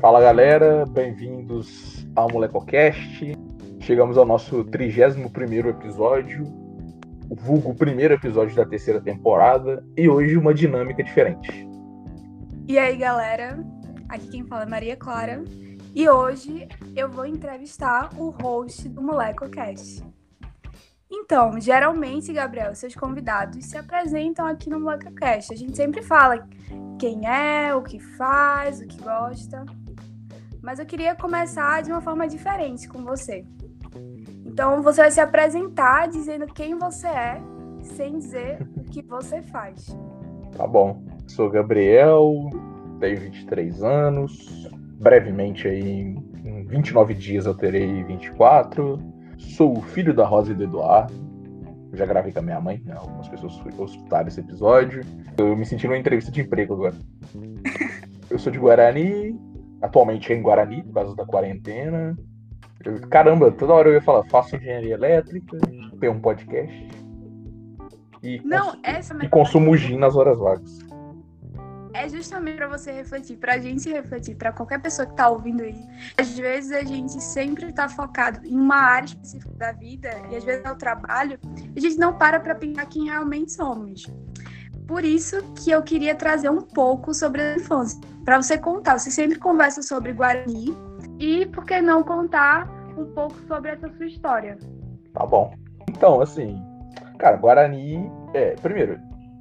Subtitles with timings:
[0.00, 3.36] Fala galera, bem-vindos ao MolecoCast.
[3.80, 5.26] Chegamos ao nosso 31
[5.68, 6.44] episódio,
[7.28, 11.68] o vulgo primeiro episódio da terceira temporada, e hoje uma dinâmica diferente.
[12.66, 13.62] E aí galera,
[14.08, 15.44] aqui quem fala é Maria Clara,
[15.94, 20.02] e hoje eu vou entrevistar o host do MolecoCast.
[21.10, 25.52] Então, geralmente, Gabriel, seus convidados se apresentam aqui no MolecoCast.
[25.52, 26.48] A gente sempre fala
[26.98, 29.66] quem é, o que faz, o que gosta.
[30.62, 33.44] Mas eu queria começar de uma forma diferente com você.
[34.44, 37.40] Então, você vai se apresentar dizendo quem você é,
[37.82, 39.96] sem dizer o que você faz.
[40.56, 41.02] Tá bom.
[41.26, 42.50] Sou Gabriel,
[42.98, 44.68] tenho 23 anos.
[45.00, 48.98] Brevemente aí, em 29 dias eu terei 24
[49.40, 51.14] Sou o filho da Rosa e do Eduardo.
[51.94, 52.94] Já gravei com a minha mãe, né?
[52.96, 53.54] algumas pessoas
[53.90, 55.02] escutaram esse episódio.
[55.38, 56.94] Eu me senti numa entrevista de emprego agora.
[58.28, 59.36] Eu sou de Guarani,
[59.82, 62.16] atualmente é em Guarani, por causa da quarentena.
[62.84, 65.58] Eu, caramba, toda hora eu ia falar, faço engenharia elétrica,
[65.98, 66.88] tenho um podcast.
[68.22, 70.90] E, Não, essa e consumo gin nas horas vagas
[71.92, 75.62] é justamente para você refletir, para a gente refletir, para qualquer pessoa que está ouvindo
[75.62, 75.76] aí.
[76.16, 80.44] Às vezes a gente sempre está focado em uma área específica da vida e às
[80.44, 81.38] vezes é o trabalho,
[81.74, 84.06] e a gente não para para pensar quem realmente somos.
[84.90, 88.98] Por isso que eu queria trazer um pouco sobre a infância, para você contar.
[88.98, 90.76] Você sempre conversa sobre Guarani
[91.20, 94.58] e por que não contar um pouco sobre essa sua história?
[95.14, 95.54] Tá bom.
[95.88, 96.60] Então, assim,
[97.20, 98.98] cara, Guarani, é, primeiro,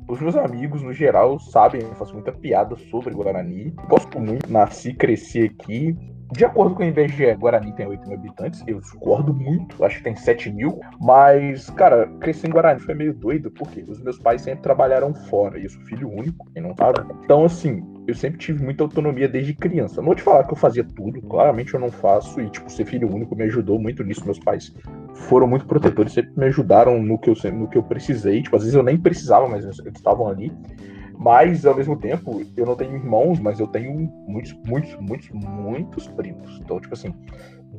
[0.08, 3.72] os meus amigos, no geral, sabem, eu faço muita piada sobre Guarani.
[3.88, 5.98] Gosto muito, nasci, cresci aqui.
[6.32, 8.64] De acordo com o IBGE, Guarani tem 8 mil habitantes.
[8.68, 10.80] Eu discordo muito, acho que tem 7 mil.
[11.02, 15.58] Mas, cara, crescer em Guarani foi meio doido, porque os meus pais sempre trabalharam fora.
[15.58, 17.02] E eu sou filho único, quem não sabe.
[17.24, 19.98] Então, assim, eu sempre tive muita autonomia desde criança.
[19.98, 22.40] Não vou te falar que eu fazia tudo, claramente eu não faço.
[22.40, 24.24] E, tipo, ser filho único me ajudou muito nisso.
[24.24, 24.74] Meus pais
[25.14, 28.44] foram muito protetores, sempre me ajudaram no que eu, no que eu precisei.
[28.44, 30.52] Tipo, às vezes eu nem precisava, mas eles estavam ali.
[31.20, 36.08] Mas, ao mesmo tempo, eu não tenho irmãos, mas eu tenho muitos, muitos, muitos, muitos
[36.08, 36.62] primos.
[36.62, 37.14] Então, tipo assim,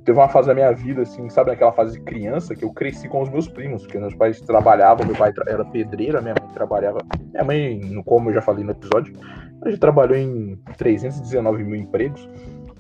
[0.05, 3.09] teve uma fase da minha vida, assim, sabe, aquela fase de criança, que eu cresci
[3.09, 6.99] com os meus primos, porque meus pais trabalhavam, meu pai era pedreiro, minha mãe trabalhava.
[7.33, 9.15] Minha mãe, como eu já falei no episódio,
[9.63, 12.29] ela já trabalhou em 319 mil empregos.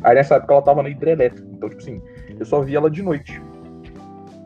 [0.02, 1.48] Aí nessa época ela tava na hidrelétrica.
[1.50, 2.02] Então, tipo assim,
[2.38, 3.42] eu só via ela de noite.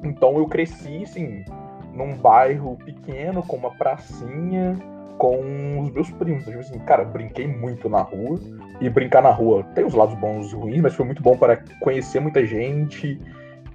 [0.04, 1.44] Então eu cresci, assim,
[1.92, 4.76] num bairro pequeno, com uma pracinha
[5.18, 6.44] com os meus primos.
[6.44, 8.38] Tipo assim, cara, brinquei muito na rua.
[8.80, 11.62] E brincar na rua tem os lados bons e ruins, mas foi muito bom para
[11.80, 13.20] conhecer muita gente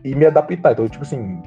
[0.03, 0.73] e me adaptar.
[0.73, 1.41] Então, tipo assim,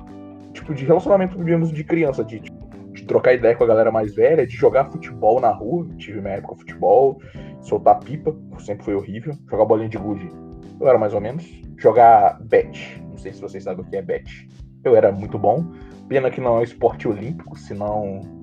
[0.52, 4.47] tipo de relacionamento, digamos, de criança, de, de trocar ideia com a galera mais velha,
[4.47, 5.86] de jogar futebol na rua.
[5.98, 7.20] Tive minha época futebol,
[7.60, 9.34] soltar pipa, sempre foi horrível.
[9.50, 10.31] Jogar bolinha de gude,
[10.81, 11.44] eu era mais ou menos.
[11.76, 14.48] Jogar bet, não sei se vocês sabem o que é bet.
[14.84, 15.64] Eu era muito bom.
[16.08, 18.41] Pena que não é esporte olímpico, senão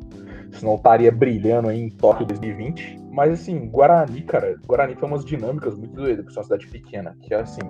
[0.53, 2.99] senão estaria brilhando aí em Tóquio 2020.
[3.11, 7.17] Mas assim, Guarani, cara, Guarani tem umas dinâmicas muito doidas, porque é uma cidade pequena,
[7.21, 7.61] que é assim,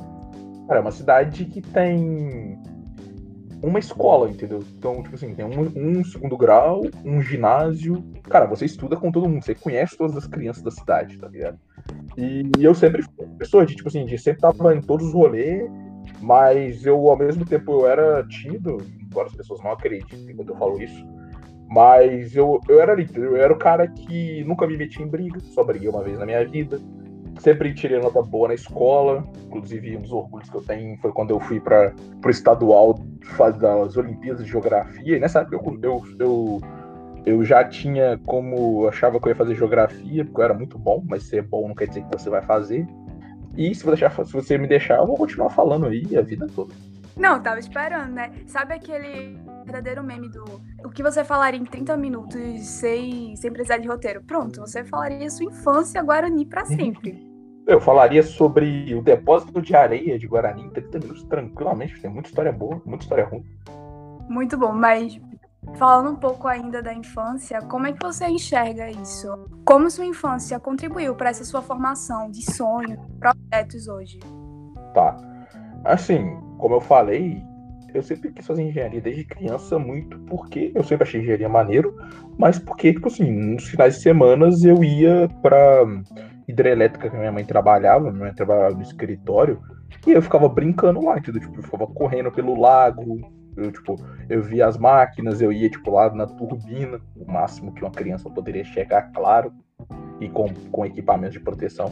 [0.67, 2.59] cara, é uma cidade que tem
[3.61, 4.59] uma escola, entendeu?
[4.77, 8.03] Então, tipo assim, tem um, um, segundo grau, um ginásio.
[8.23, 11.59] Cara, você estuda com todo mundo, você conhece todas as crianças da cidade, tá ligado?
[12.17, 15.69] E, eu sempre fui pessoa de, tipo assim, de sempre tava em todos os rolês,
[16.21, 20.57] mas eu, ao mesmo tempo, eu era tímido, embora as pessoas não acreditem quando eu
[20.57, 21.05] falo isso.
[21.69, 25.63] Mas eu, eu era eu era o cara que nunca me metia em briga, só
[25.63, 26.79] briguei uma vez na minha vida.
[27.39, 31.29] Sempre tirei nota boa na escola, inclusive um dos orgulhos que eu tenho foi quando
[31.29, 31.93] eu fui para
[32.25, 32.99] o estadual
[33.59, 35.15] das Olimpíadas de Geografia.
[35.15, 36.61] E nessa época eu, eu, eu,
[37.25, 38.87] eu já tinha como.
[38.87, 41.75] Achava que eu ia fazer geografia, porque eu era muito bom, mas ser bom não
[41.75, 42.85] quer dizer que você vai fazer.
[43.55, 46.73] E se, deixar, se você me deixar, eu vou continuar falando aí a vida toda.
[47.15, 48.31] Não, tava esperando, né?
[48.45, 49.37] Sabe aquele
[49.69, 50.43] verdadeiro meme do
[50.83, 54.23] o que você falaria em 30 minutos sem, sem precisar de roteiro?
[54.23, 56.75] Pronto, você falaria sua infância Guarani para uhum.
[56.75, 57.29] sempre.
[57.67, 62.01] Eu falaria sobre o depósito de areia de Guarani em 30 minutos tranquilamente.
[62.01, 63.45] Tem muita história boa, muita história ruim.
[64.27, 65.19] Muito bom, mas
[65.75, 69.27] falando um pouco ainda da infância, como é que você enxerga isso?
[69.63, 74.19] Como sua infância contribuiu para essa sua formação de sonhos, projetos hoje?
[74.95, 75.15] Tá.
[75.85, 77.43] Assim, como eu falei,
[77.93, 81.95] eu sempre quis fazer engenharia desde criança, muito porque eu sempre achei engenharia maneiro,
[82.37, 85.85] mas porque, tipo assim, nos finais de semanas eu ia pra
[86.47, 89.61] hidrelétrica que minha mãe trabalhava, minha mãe trabalhava no escritório,
[90.05, 91.41] e eu ficava brincando lá, entendeu?
[91.41, 93.19] Tipo, eu ficava correndo pelo lago,
[93.55, 93.95] eu, tipo,
[94.29, 98.29] eu via as máquinas, eu ia, tipo, lá na turbina, o máximo que uma criança
[98.29, 99.51] poderia chegar, claro,
[100.19, 101.91] e com, com equipamento de proteção.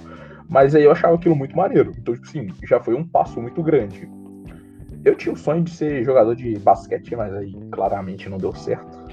[0.50, 1.92] Mas aí eu achava aquilo muito maneiro.
[1.98, 4.10] Então, tipo assim, já foi um passo muito grande.
[5.06, 9.08] Eu tinha o sonho de ser jogador de basquete, mas aí claramente não deu certo.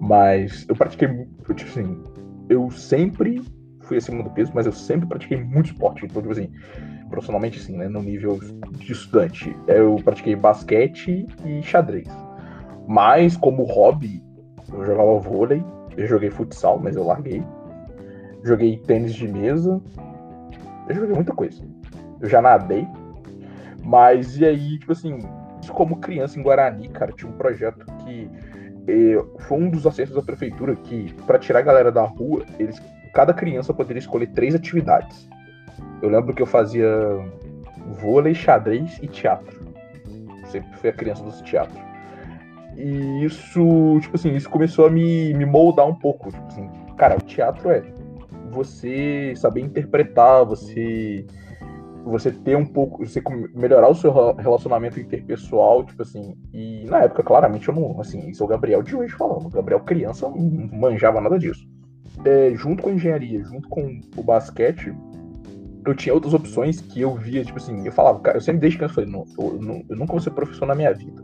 [0.00, 1.08] Mas eu pratiquei,
[1.54, 2.02] tipo assim,
[2.48, 3.42] eu sempre
[3.82, 6.04] fui acima do peso, mas eu sempre pratiquei muito esporte.
[6.04, 6.50] Então, tipo assim,
[7.08, 8.38] profissionalmente, assim, né, no nível
[8.72, 12.08] de estudante, eu pratiquei basquete e xadrez.
[12.86, 14.22] Mas, como hobby,
[14.72, 15.62] eu jogava vôlei,
[15.96, 17.42] eu joguei futsal, mas eu larguei.
[18.44, 19.80] Joguei tênis de mesa.
[20.88, 21.62] Eu joguei muita coisa.
[22.20, 22.86] Eu já nadei.
[23.90, 25.18] Mas e aí, tipo assim,
[25.72, 28.30] como criança em Guarani, cara, tinha um projeto que
[28.86, 32.80] eh, foi um dos acessos da prefeitura que, para tirar a galera da rua, eles,
[33.12, 35.28] cada criança poderia escolher três atividades.
[36.00, 36.88] Eu lembro que eu fazia
[38.00, 39.58] vôlei, xadrez e teatro.
[40.44, 41.82] Sempre fui a criança dos teatros.
[42.76, 46.30] E isso, tipo assim, isso começou a me, me moldar um pouco.
[46.30, 47.82] Tipo assim, cara, o teatro é
[48.52, 51.26] você saber interpretar, você
[52.04, 53.22] você ter um pouco, você
[53.54, 58.42] melhorar o seu relacionamento interpessoal, tipo assim, e na época, claramente, eu não, assim, isso
[58.42, 61.68] é o Gabriel de hoje falando, o Gabriel criança não manjava nada disso.
[62.24, 64.94] É, junto com a engenharia, junto com o basquete,
[65.86, 68.78] eu tinha outras opções que eu via, tipo assim, eu falava, cara, eu sempre desde
[68.78, 71.22] criança falei, não, eu, não, eu nunca vou ser professor na minha vida.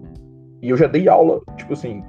[0.63, 2.03] E eu já dei aula, tipo assim,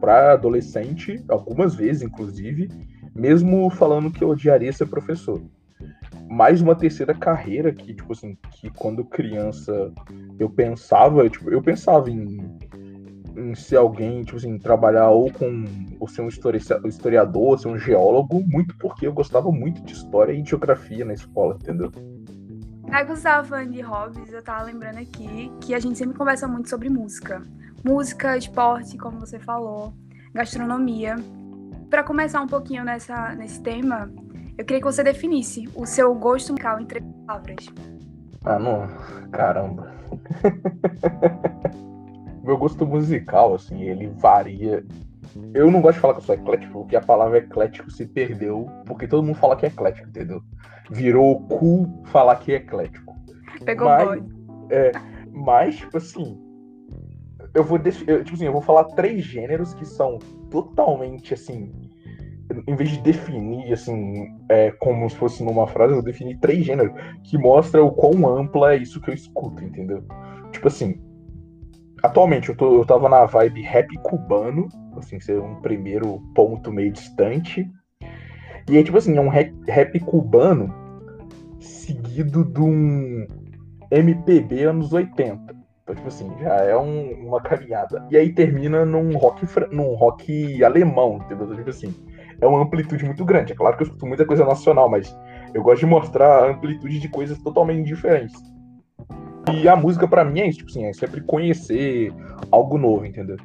[0.00, 2.68] para adolescente, algumas vezes, inclusive,
[3.14, 5.40] mesmo falando que eu odiaria ser professor.
[6.28, 9.92] Mais uma terceira carreira que, tipo assim, que quando criança
[10.38, 12.58] eu pensava, tipo, eu pensava em,
[13.36, 15.64] em ser alguém, tipo assim, trabalhar ou com,
[16.00, 16.28] ou ser um
[16.88, 21.14] historiador, ou ser um geólogo, muito porque eu gostava muito de história e geografia na
[21.14, 21.90] escola, entendeu?
[22.88, 26.68] Você estava falando de hobbies, eu tava lembrando aqui que a gente sempre conversa muito
[26.68, 27.42] sobre música
[27.86, 29.94] música, esporte, como você falou,
[30.34, 31.16] gastronomia.
[31.88, 34.10] Para começar um pouquinho nessa, nesse tema,
[34.58, 37.66] eu queria que você definisse o seu gosto musical em três palavras.
[38.44, 38.88] Ah, não.
[39.30, 39.92] Caramba.
[42.42, 44.84] Meu gosto musical, assim, ele varia.
[45.52, 48.68] Eu não gosto de falar que eu sou eclético, porque a palavra eclético se perdeu,
[48.86, 50.40] porque todo mundo fala que é eclético, entendeu?
[50.90, 53.14] Virou cool falar que é eclético.
[53.64, 54.22] Pegou mas,
[54.70, 54.92] é,
[55.32, 56.40] mas, tipo assim,
[57.52, 60.18] eu vou eu, tipo assim, eu vou falar três gêneros que são
[60.50, 61.72] totalmente assim,
[62.66, 66.64] em vez de definir assim, é, como se fosse numa frase, eu vou definir três
[66.64, 66.92] gêneros
[67.24, 70.04] que mostra o quão ampla é isso que eu escuto, entendeu?
[70.52, 71.00] Tipo assim,
[72.02, 76.92] atualmente eu, tô, eu tava na vibe rap cubano, assim, ser um primeiro ponto meio
[76.92, 77.68] distante.
[78.68, 80.74] E aí, tipo assim, é um rap, rap cubano
[81.60, 83.26] seguido de um
[83.90, 85.56] MPB anos 80.
[85.82, 88.06] Então, tipo assim, já é um, uma caminhada.
[88.10, 91.44] E aí termina num rock, num rock alemão, entendeu?
[91.44, 91.94] Então, tipo assim,
[92.40, 93.52] é uma amplitude muito grande.
[93.52, 95.14] É claro que eu escuto muita coisa nacional, mas
[95.54, 98.34] eu gosto de mostrar a amplitude de coisas totalmente diferentes.
[99.52, 102.12] E a música, para mim, é isso, tipo assim, é sempre conhecer
[102.50, 103.36] algo novo, entendeu?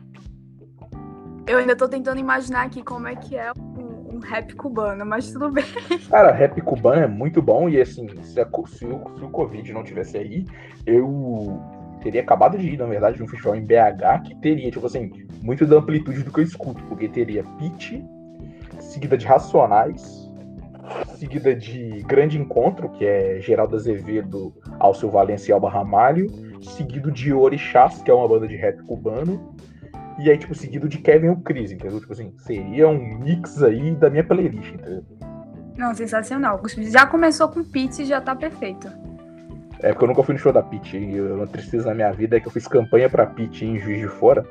[1.48, 5.32] Eu ainda tô tentando imaginar aqui como é que é um, um rap cubano, mas
[5.32, 5.64] tudo bem.
[6.10, 9.72] Cara, rap cubano é muito bom e assim, se, a, se, o, se o Covid
[9.74, 10.46] não tivesse aí,
[10.86, 11.62] eu
[12.02, 15.12] teria acabado de ir, na verdade, de um festival em BH que teria, tipo assim,
[15.42, 18.02] muito da amplitude do que eu escuto, porque teria Pitch,
[18.92, 20.30] seguida de Racionais,
[21.16, 26.28] seguida de Grande Encontro, que é Geraldo Azevedo, Alceu Valença e Alba Ramalho,
[26.62, 29.56] seguido de Orixás, que é uma banda de rap cubano,
[30.20, 32.00] e aí, tipo, seguido de Kevin o Cris, entendeu?
[32.00, 35.04] Tipo assim, seria um mix aí da minha playlist, entendeu?
[35.78, 36.62] Não, sensacional.
[36.92, 38.92] Já começou com Pitch e já tá perfeito.
[39.80, 40.96] É porque eu nunca fui no show da Pit.
[40.96, 44.00] E uma tristeza na minha vida é que eu fiz campanha pra Pit em Juiz
[44.00, 44.46] de Fora.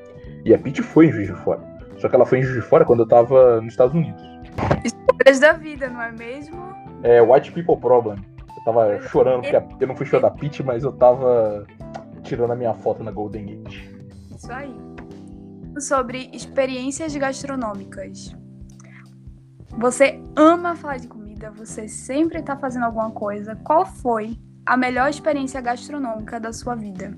[0.45, 1.70] E a Pit foi em Juiz de Fora.
[2.01, 4.23] Só que ela foi em Juiz de Fora quando eu tava nos Estados Unidos.
[4.83, 6.57] Histórias da vida, não é mesmo?
[7.03, 8.17] É, White People Problem.
[8.57, 11.67] Eu tava chorando porque eu não fui show da Pit, mas eu tava
[12.23, 13.91] tirando a minha foto na Golden Gate.
[14.35, 14.75] Isso aí.
[15.79, 18.35] Sobre experiências gastronômicas.
[19.79, 23.57] Você ama falar de comida, você sempre tá fazendo alguma coisa.
[23.57, 27.15] Qual foi a melhor experiência gastronômica da sua vida?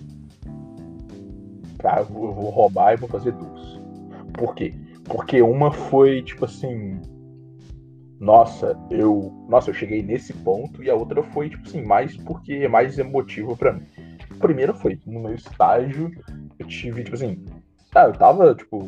[1.78, 3.81] Tá, eu vou roubar e vou fazer duas.
[4.34, 4.74] Por quê?
[5.04, 7.00] Porque uma foi tipo assim.
[8.20, 9.32] Nossa, eu.
[9.48, 10.82] Nossa, eu cheguei nesse ponto.
[10.82, 13.82] E a outra foi, tipo assim, mais porque é mais emotivo para mim.
[14.30, 16.10] A primeira foi no meu estágio,
[16.58, 17.44] eu tive, tipo assim.
[17.94, 18.86] Ah, eu tava, tipo,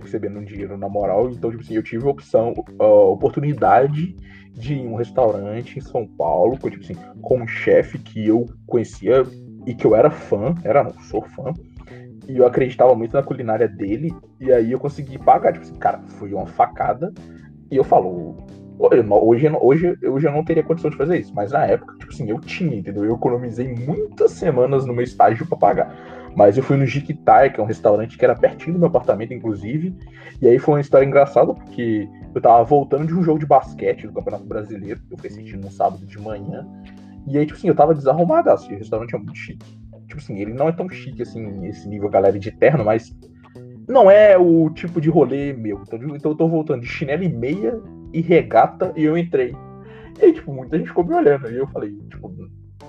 [0.00, 4.14] recebendo um dinheiro na moral, então, tipo assim, eu tive a opção, a oportunidade
[4.52, 9.24] de um restaurante em São Paulo, com, tipo assim, com um chefe que eu conhecia
[9.66, 11.52] e que eu era fã, era não, sou fã,
[12.28, 16.00] e eu acreditava muito na culinária dele, e aí eu consegui pagar, tipo assim, cara,
[16.18, 17.12] foi uma facada,
[17.70, 18.36] e eu falo,
[18.80, 22.30] Hoje, hoje, hoje eu não teria condição de fazer isso, mas na época, tipo assim,
[22.30, 23.04] eu tinha, entendeu?
[23.04, 26.30] Eu economizei muitas semanas no meu estágio para pagar.
[26.36, 29.34] Mas eu fui no Jiquitai, que é um restaurante que era pertinho do meu apartamento,
[29.34, 29.96] inclusive.
[30.40, 34.06] E aí foi uma história engraçada, porque eu tava voltando de um jogo de basquete
[34.06, 36.64] do Campeonato Brasileiro, que eu fui assistir num sábado de manhã.
[37.26, 39.66] E aí, tipo assim, eu tava desarrumado, assim, o restaurante é muito chique.
[40.18, 43.16] Tipo assim, ele não é tão chique, assim, esse nível galera de terno, mas
[43.88, 45.82] não é o tipo de rolê meu.
[45.82, 47.80] Então, então eu tô voltando de chinelo e meia
[48.12, 49.54] e regata e eu entrei.
[50.20, 51.50] E aí, tipo, muita gente ficou me olhando.
[51.50, 52.34] E eu falei, tipo,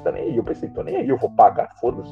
[0.03, 0.37] tá nem aí.
[0.37, 2.11] Eu pensei, tô nem aí, eu vou pagar, foda-se.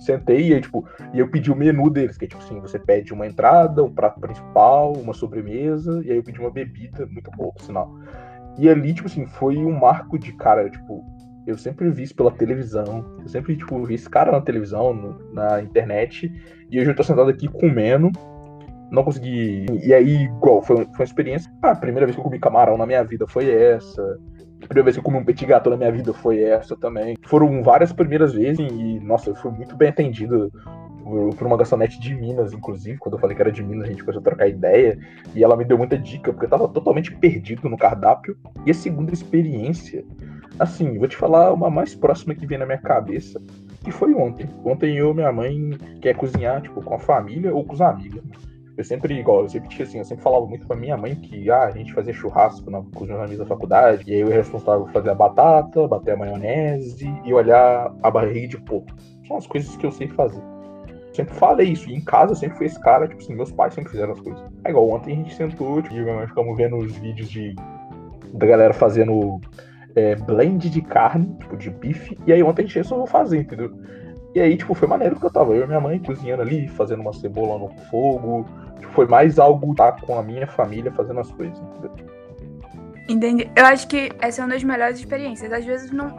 [0.00, 0.84] Sentei e aí, tipo,
[1.14, 3.94] e eu pedi o menu deles, que é tipo assim, você pede uma entrada, um
[3.94, 7.94] prato principal, uma sobremesa, e aí eu pedi uma bebida, muito por sinal.
[8.58, 11.04] E ali, tipo assim, foi um marco de cara, tipo,
[11.46, 15.32] eu sempre vi isso pela televisão, eu sempre, tipo, vi esse cara na televisão, no,
[15.32, 16.32] na internet,
[16.70, 18.10] e hoje eu tô sentado aqui comendo,
[18.90, 19.66] não consegui.
[19.82, 21.50] E aí, igual, foi, foi uma experiência.
[21.62, 24.02] Ah, a primeira vez que eu comi camarão na minha vida foi essa.
[24.62, 27.16] A primeira vez que eu comi um petit gâteau na minha vida foi essa também.
[27.24, 30.52] Foram várias primeiras vezes e, nossa, eu fui muito bem atendido
[31.36, 34.02] por uma garçonete de Minas, inclusive, quando eu falei que era de Minas, a gente
[34.02, 34.98] começou a trocar ideia,
[35.34, 38.36] e ela me deu muita dica, porque eu tava totalmente perdido no cardápio.
[38.64, 40.04] E a segunda experiência,
[40.58, 43.40] assim, vou te falar uma mais próxima que vem na minha cabeça,
[43.82, 44.48] que foi ontem.
[44.64, 48.22] Ontem eu minha mãe quer cozinhar, tipo, com a família ou com os amigos.
[48.76, 51.50] Eu sempre, igual, eu sempre tinha assim, eu sempre falava muito pra minha mãe que
[51.50, 54.28] ah, a gente fazia churrasco na, com os meus amigos da faculdade, e aí eu
[54.28, 58.90] era responsável por fazer a batata, bater a maionese e olhar a barriga de porco.
[59.28, 60.42] São as coisas que eu sei fazer.
[60.88, 63.52] Eu sempre falei isso, e em casa eu sempre fui esse cara, tipo assim, meus
[63.52, 64.42] pais sempre fizeram as coisas.
[64.64, 67.54] É igual, ontem a gente sentou, tipo, e minha mãe ficamos vendo os vídeos de
[68.32, 69.38] da galera fazendo
[69.94, 73.72] é, blend de carne, tipo, de bife, e aí ontem a gente resolveu fazer, entendeu?
[74.34, 77.00] E aí, tipo, foi maneiro que eu tava eu e minha mãe cozinhando ali, fazendo
[77.00, 78.46] uma cebola no fogo.
[78.80, 81.92] Tipo, foi mais algo tá com a minha família fazendo as coisas, entendeu?
[83.08, 83.50] Entendi.
[83.54, 85.52] Eu acho que essa é uma das melhores experiências.
[85.52, 86.16] Às vezes não,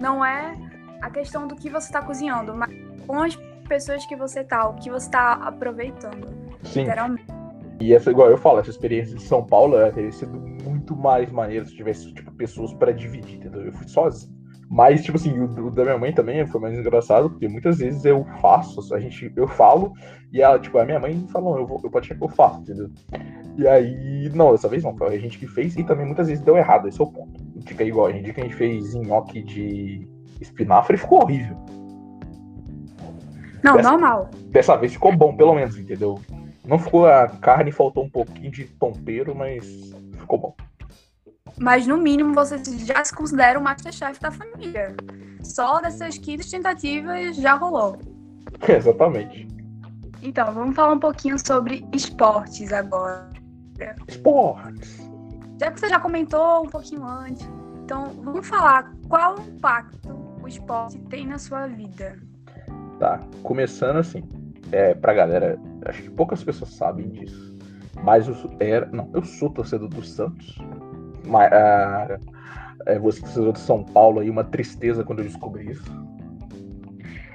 [0.00, 0.56] não é
[1.02, 2.70] a questão do que você tá cozinhando, mas
[3.04, 3.36] com as
[3.68, 6.28] pessoas que você tá, o que você tá aproveitando.
[6.62, 6.80] Sim.
[6.80, 7.26] Literalmente.
[7.80, 11.66] E essa, igual eu falo, essa experiência de São Paulo teria sido muito mais maneiro
[11.66, 13.62] se tivesse, tipo, pessoas para dividir, entendeu?
[13.62, 14.34] Eu fui sozinho.
[14.68, 18.24] Mas, tipo assim, o, da minha mãe também foi mais engraçado, porque muitas vezes eu
[18.40, 19.92] faço, a gente, eu falo,
[20.32, 22.28] e ela, tipo, a minha mãe fala, não, eu, vou, eu pode ser que eu
[22.28, 22.90] faço, entendeu?
[23.56, 26.42] E aí, não, dessa vez não, foi a gente que fez, e também muitas vezes
[26.42, 27.40] deu errado, esse é o ponto.
[27.64, 30.08] Fica igual, a gente que a gente fez nhoque de
[30.40, 31.56] espinafre ficou horrível.
[33.62, 34.30] Não, dessa, normal.
[34.48, 36.18] Dessa vez ficou bom, pelo menos, entendeu?
[36.66, 40.56] Não ficou a carne, faltou um pouquinho de tompeiro, mas ficou bom.
[41.58, 44.94] Mas no mínimo você já se considera o Masterchef da família.
[45.42, 47.98] Só dessas 15 tentativas já rolou.
[48.68, 49.46] Exatamente.
[50.22, 53.30] Então, vamos falar um pouquinho sobre esportes agora.
[54.08, 54.98] Esportes.
[55.60, 57.48] Já que você já comentou um pouquinho antes,
[57.84, 62.18] então vamos falar qual impacto o esporte tem na sua vida.
[62.98, 64.22] Tá, começando assim,
[64.72, 67.56] é, pra galera, acho que poucas pessoas sabem disso,
[68.02, 70.58] mas eu era, não, eu sou torcedor do Santos,
[71.24, 72.20] mas, uh,
[72.86, 76.06] é, você que de São Paulo aí, uma tristeza quando eu descobri isso.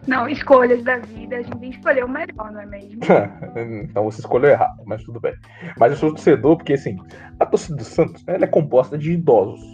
[0.08, 3.02] Não, escolhas da vida, a gente escolheu o melhor, não é mesmo?
[3.84, 5.36] então você escolheu errado, mas tudo bem.
[5.78, 6.98] Mas eu sou torcedor porque, assim,
[7.40, 9.72] a torcida do Santos ela é composta de idosos.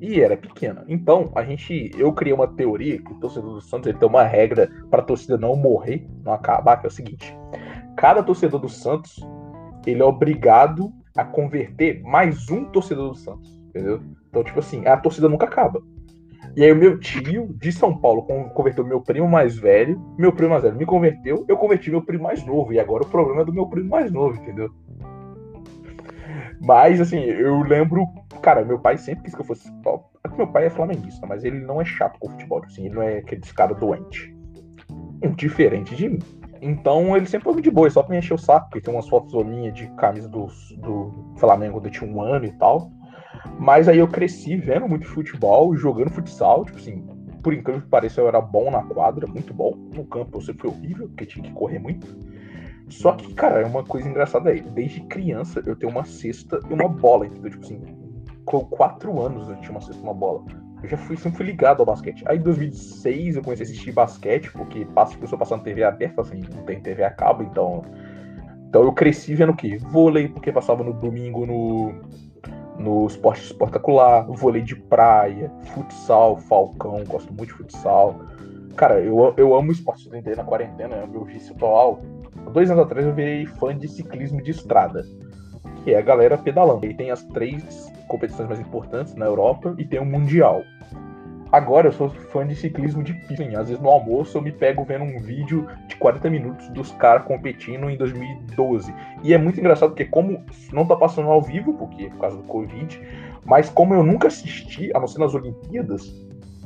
[0.00, 0.84] E era pequena.
[0.88, 1.90] Então, a gente.
[1.96, 5.04] Eu criei uma teoria que o torcedor do Santos ele tem uma regra para a
[5.04, 7.34] torcida não morrer, não acabar, que é o seguinte:
[7.96, 9.18] cada torcedor do Santos
[9.86, 14.02] ele é obrigado a converter mais um torcedor do Santos, entendeu?
[14.28, 15.82] Então, tipo assim, a torcida nunca acaba.
[16.54, 18.22] E aí o meu tio de São Paulo
[18.54, 22.24] converteu meu primo mais velho, meu primo mais velho me converteu, eu converti meu primo
[22.24, 24.70] mais novo, e agora o problema é do meu primo mais novo, entendeu?
[26.60, 28.06] Mas, assim, eu lembro,
[28.42, 30.04] cara, meu pai sempre quis que eu fosse top.
[30.24, 33.02] É meu pai é flamenguista, mas ele não é chato com futebol, assim, ele não
[33.02, 34.34] é aquele cara doente.
[35.36, 36.18] Diferente de mim.
[36.60, 39.08] Então ele sempre foi de boa, só pra me encher o saco, porque tem umas
[39.08, 40.46] fotos minhas de camisa do,
[40.78, 42.90] do Flamengo quando eu tinha um ano e tal.
[43.58, 47.06] Mas aí eu cresci vendo muito futebol, jogando futsal, tipo assim,
[47.42, 49.72] por incrível que pareça, eu era bom na quadra, muito bom.
[49.94, 52.06] No campo eu sempre fui horrível, porque tinha que correr muito.
[52.88, 54.60] Só que, cara, é uma coisa engraçada aí.
[54.60, 57.50] Desde criança eu tenho uma cesta e uma bola, entendeu?
[57.50, 57.80] Tipo assim,
[58.44, 60.44] com quatro anos eu tinha uma cesta e uma bola
[60.82, 62.22] eu já fui, sempre fui ligado ao basquete.
[62.26, 66.42] Aí em 2006 eu comecei a assistir basquete, porque passa, começou passando TV aberta, assim,
[66.54, 67.82] não tem TV a cabo, então.
[68.68, 69.78] Então eu cresci vendo o quê?
[69.78, 71.94] Vôlei, porque passava no domingo no,
[72.78, 78.20] no esporte espetacular, vôlei de praia, futsal, falcão, gosto muito de futsal.
[78.76, 82.02] Cara, eu, eu amo esporte, eu na quarentena, é o meu vício atual.
[82.52, 85.04] Dois anos atrás eu virei fã de ciclismo de estrada.
[85.84, 86.86] que é a galera pedalando.
[86.86, 90.62] E tem as três competições mais importantes na Europa e tem o Mundial.
[91.52, 93.44] Agora eu sou fã de ciclismo de pista.
[93.58, 97.24] Às vezes no almoço eu me pego vendo um vídeo de 40 minutos dos caras
[97.24, 98.92] competindo em 2012.
[99.22, 102.36] E é muito engraçado porque como não tá passando ao vivo, porque é por causa
[102.36, 103.00] do Covid,
[103.44, 106.12] mas como eu nunca assisti, a não ser nas Olimpíadas,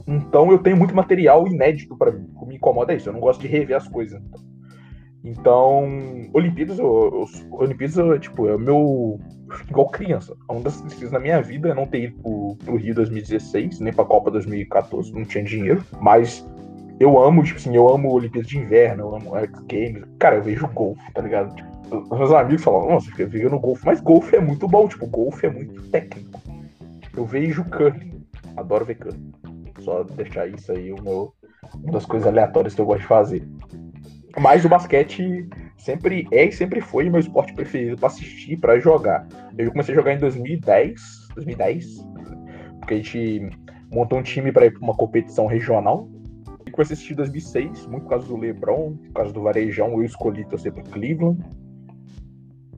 [0.07, 2.27] então eu tenho muito material inédito para mim.
[2.35, 4.21] O que me incomoda é isso, eu não gosto de rever as coisas.
[4.21, 4.41] Então,
[6.33, 9.21] Olimpíadas, eu, eu, Olimpíadas, tipo, é o meu.
[9.69, 10.35] Igual criança.
[10.49, 13.93] Uma das tristezas na minha vida é não ter ido pro, pro Rio 2016, nem
[13.93, 15.85] pra Copa 2014, não tinha dinheiro.
[16.01, 16.47] Mas
[17.01, 20.05] eu amo, tipo assim, eu amo Olimpíadas de Inverno, eu amo X Games.
[20.19, 21.55] Cara, eu vejo golfe, tá ligado?
[21.55, 25.47] Tipo, meus amigos falam, nossa, fica no golfe, mas golfe é muito bom, tipo, golfe
[25.47, 26.41] é muito técnico.
[27.17, 28.25] Eu vejo curling,
[28.57, 29.33] adoro ver curling.
[29.81, 31.33] Só deixar isso aí uma
[31.91, 33.49] das coisas aleatórias que eu gosto de fazer.
[34.39, 38.79] Mas o basquete sempre é e sempre foi o meu esporte preferido para assistir, para
[38.79, 39.27] jogar.
[39.57, 42.07] Eu comecei a jogar em 2010, 2010,
[42.79, 43.51] porque a gente
[43.93, 46.09] montou um time para ir para uma competição regional.
[46.67, 49.93] E comecei a assistir em 2006, muito por causa do LeBron, por causa do Varejão,
[49.93, 51.43] eu escolhi torcer para Cleveland.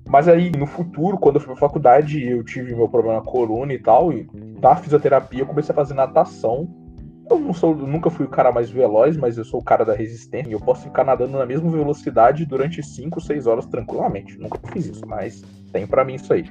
[0.09, 3.73] Mas aí, no futuro, quando eu fui pra faculdade, eu tive meu problema na coluna
[3.73, 4.29] e tal, e
[4.61, 6.82] na fisioterapia eu comecei a fazer natação
[7.33, 9.95] eu não sou, nunca fui o cara mais veloz, mas eu sou o cara da
[9.95, 10.51] resistência.
[10.51, 14.39] E eu posso ficar nadando na mesma velocidade durante 5, 6 horas tranquilamente.
[14.39, 16.45] Nunca fiz isso, mas tem para mim isso aí.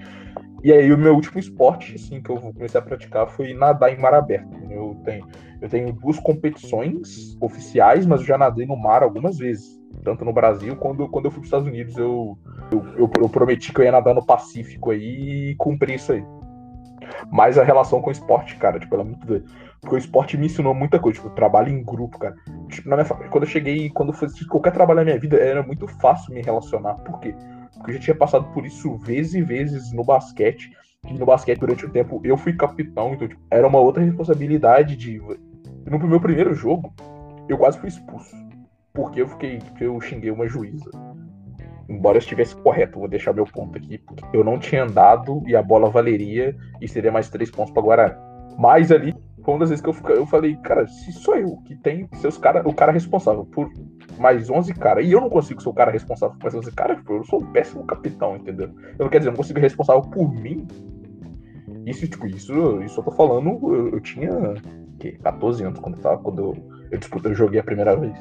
[0.63, 3.99] E aí o meu último esporte, assim, que eu comecei a praticar foi nadar em
[3.99, 4.49] mar aberto.
[4.69, 5.27] Eu tenho,
[5.59, 9.79] eu tenho duas competições oficiais, mas eu já nadei no mar algumas vezes.
[10.03, 12.37] Tanto no Brasil, quando, quando eu fui para os Estados Unidos, eu,
[12.71, 16.23] eu, eu, eu prometi que eu ia nadar no Pacífico aí e cumpri isso aí.
[17.31, 19.45] Mas a relação com o esporte, cara, tipo, ela é muito doida.
[19.81, 22.35] Porque o esporte me ensinou muita coisa, tipo, trabalho em grupo, cara.
[22.69, 25.63] Tipo, na minha, quando eu cheguei, quando eu fiz qualquer trabalho na minha vida, era
[25.63, 26.93] muito fácil me relacionar.
[26.95, 27.35] Por quê?
[27.73, 30.69] Porque eu já tinha passado por isso vezes e vezes no basquete.
[31.09, 34.95] E no basquete, durante o tempo, eu fui capitão, então tipo, era uma outra responsabilidade
[34.95, 35.19] de.
[35.89, 36.93] No meu primeiro jogo,
[37.49, 38.35] eu quase fui expulso.
[38.93, 39.57] Porque eu fiquei.
[39.57, 40.91] Porque eu xinguei uma juíza.
[41.89, 45.55] Embora eu estivesse correto, vou deixar meu ponto aqui, porque eu não tinha andado e
[45.55, 48.15] a bola valeria e seria mais três pontos para Guarani.
[48.57, 51.75] Mas ali foi uma das vezes que eu, eu falei, cara, se sou eu que
[51.75, 53.71] tem seus cara, o cara responsável por
[54.19, 56.99] mais 11 caras, e eu não consigo ser o cara responsável por mais 11 caras,
[57.09, 58.69] eu sou um péssimo capitão, entendeu?
[58.97, 60.67] Eu não quero dizer, eu não consigo ser responsável por mim.
[61.85, 64.29] Isso, tipo, isso, isso eu tô falando, eu, eu tinha
[64.99, 68.15] que, 14 anos quando, tava, quando eu, eu, disputei, eu joguei a primeira vez.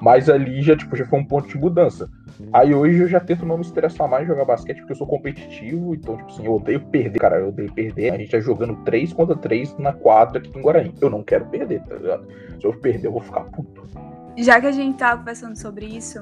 [0.00, 2.08] Mas ali já, tipo, já foi um ponto de mudança.
[2.52, 5.94] Aí hoje eu já tento não me estressar mais jogar basquete, porque eu sou competitivo,
[5.94, 7.40] então, tipo assim, eu odeio perder, cara.
[7.40, 8.12] Eu odeio perder.
[8.12, 10.94] A gente tá jogando 3 contra 3 na quadra aqui em Guarani.
[11.00, 12.26] Eu não quero perder, tá ligado?
[12.60, 13.88] Se eu perder, eu vou ficar puto.
[14.36, 16.20] Já que a gente tá conversando sobre isso,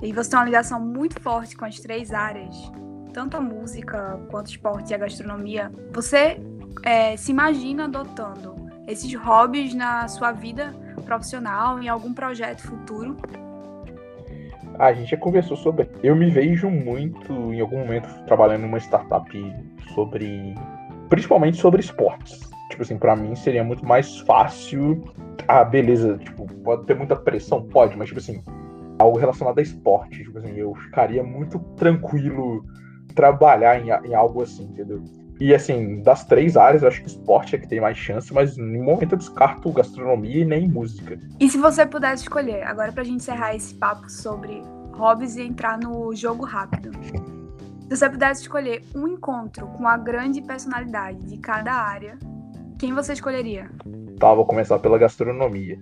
[0.00, 2.54] e você tem uma ligação muito forte com as três áreas,
[3.12, 6.40] tanto a música quanto o esporte e a gastronomia, você
[6.84, 8.54] é, se imagina adotando
[8.86, 10.72] esses hobbies na sua vida
[11.04, 13.16] profissional, em algum projeto futuro?
[14.78, 15.88] A gente já conversou sobre.
[16.02, 19.30] Eu me vejo muito, em algum momento, trabalhando numa startup
[19.94, 20.54] sobre.
[21.08, 22.50] Principalmente sobre esportes.
[22.70, 25.02] Tipo assim, pra mim seria muito mais fácil.
[25.48, 27.62] Ah, beleza, tipo, pode ter muita pressão?
[27.62, 28.42] Pode, mas tipo assim,
[28.98, 30.24] algo relacionado a esporte.
[30.24, 32.64] Tipo assim, eu ficaria muito tranquilo
[33.14, 35.02] trabalhar em, em algo assim, entendeu?
[35.38, 38.56] E assim, das três áreas, eu acho que esporte é que tem mais chance, mas
[38.56, 41.18] no momento eu descarto gastronomia e nem música.
[41.38, 45.78] E se você pudesse escolher, agora pra gente encerrar esse papo sobre hobbies e entrar
[45.78, 46.90] no jogo rápido.
[47.82, 52.18] Se você pudesse escolher um encontro com a grande personalidade de cada área,
[52.78, 53.70] quem você escolheria?
[54.18, 55.78] Tá, vou começar pela gastronomia.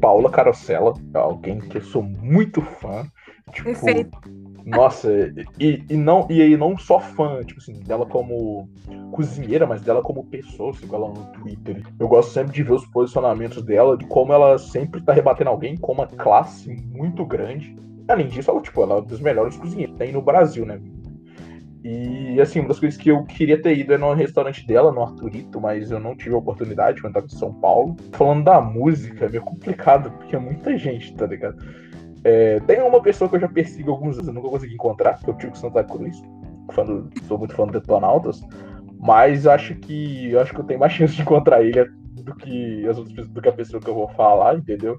[0.00, 3.06] Paula Carosella, alguém que eu sou muito fã.
[3.52, 4.18] Tipo, Perfeito
[4.64, 5.10] nossa,
[5.58, 8.68] e, e, não, e aí não só fã, tipo assim, dela como
[9.10, 11.82] cozinheira, mas dela como pessoa, sigo ela no Twitter.
[11.98, 15.76] Eu gosto sempre de ver os posicionamentos dela, de como ela sempre tá rebatendo alguém
[15.76, 17.76] com uma classe muito grande.
[18.08, 20.80] Além disso, ela, tipo, ela é uma das melhores cozinheiras tem no Brasil, né?
[21.84, 25.02] E assim, uma das coisas que eu queria ter ido é no restaurante dela, no
[25.02, 27.96] Arturito, mas eu não tive a oportunidade quando tava em São Paulo.
[28.12, 31.56] Falando da música, é meio complicado, porque é muita gente, tá ligado?
[32.24, 35.28] É, tem uma pessoa que eu já persigo alguns anos, eu nunca consegui encontrar, que
[35.28, 36.22] é o Tico Santa Cruz.
[36.72, 36.84] Fã
[37.26, 38.40] sou muito fã do Detonautas.
[39.00, 41.84] Mas acho que acho que eu tenho mais chance de encontrar ele
[42.22, 44.96] do que as outras do que a pessoa que eu vou falar, entendeu?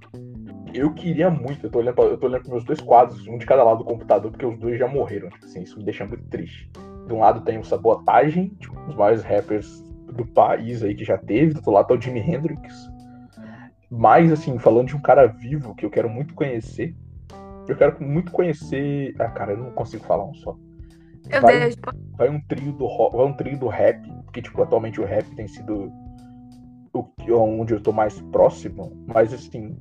[0.74, 3.64] Eu queria muito, eu tô olhando, eu tô olhando meus dois quadros, um de cada
[3.64, 5.30] lado do computador, porque os dois já morreram.
[5.30, 6.70] Tipo assim, isso me deixa muito triste.
[7.08, 9.82] De um lado tem o Sabotagem, tipo, os maiores rappers
[10.12, 12.92] do país aí que já teve, do outro lado tá o Jimi Hendrix.
[13.90, 16.96] Mas, assim, falando de um cara vivo que eu quero muito conhecer,
[17.68, 19.16] eu quero muito conhecer.
[19.20, 20.56] Ah, cara, eu não consigo falar um só.
[21.30, 21.78] Eu vai, deixo.
[22.18, 25.26] vai um trio do ro- vai um trio do rap, porque tipo, atualmente o rap
[25.36, 25.92] tem sido
[26.94, 29.76] o onde eu tô mais próximo, mas assim,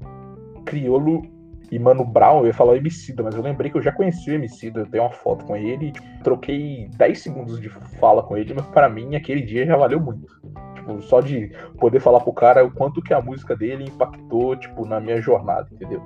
[0.65, 1.23] Criolo
[1.71, 4.35] e Mano Brown, eu ia falar Emicida, mas eu lembrei que eu já conheci o
[4.35, 7.69] Emicida, eu tenho uma foto com ele, tipo, troquei 10 segundos de
[7.99, 10.27] fala com ele, mas pra mim aquele dia já valeu muito.
[10.75, 14.87] Tipo, só de poder falar pro cara o quanto que a música dele impactou, tipo,
[14.87, 16.03] na minha jornada, entendeu?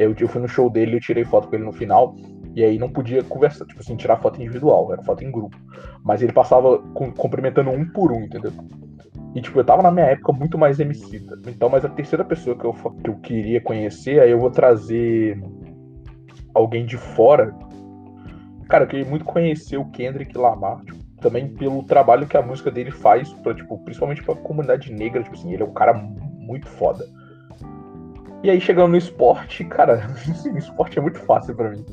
[0.00, 2.16] Eu, eu fui no show dele, eu tirei foto com ele no final,
[2.54, 5.56] e aí não podia conversar, tipo assim, tirar foto individual, era foto em grupo.
[6.02, 8.52] Mas ele passava com- cumprimentando um por um, entendeu?
[9.34, 11.22] E tipo, eu tava na minha época muito mais MC.
[11.46, 15.38] Então, mas a terceira pessoa que eu, que eu queria conhecer, aí eu vou trazer
[16.54, 17.54] alguém de fora.
[18.68, 22.70] Cara, eu queria muito conhecer o Kendrick Lamar, tipo, também pelo trabalho que a música
[22.70, 26.66] dele faz, pra, tipo, principalmente pra comunidade negra, tipo assim, ele é um cara muito
[26.66, 27.04] foda.
[28.42, 30.06] E aí chegando no esporte, cara,
[30.52, 31.84] o esporte é muito fácil pra mim.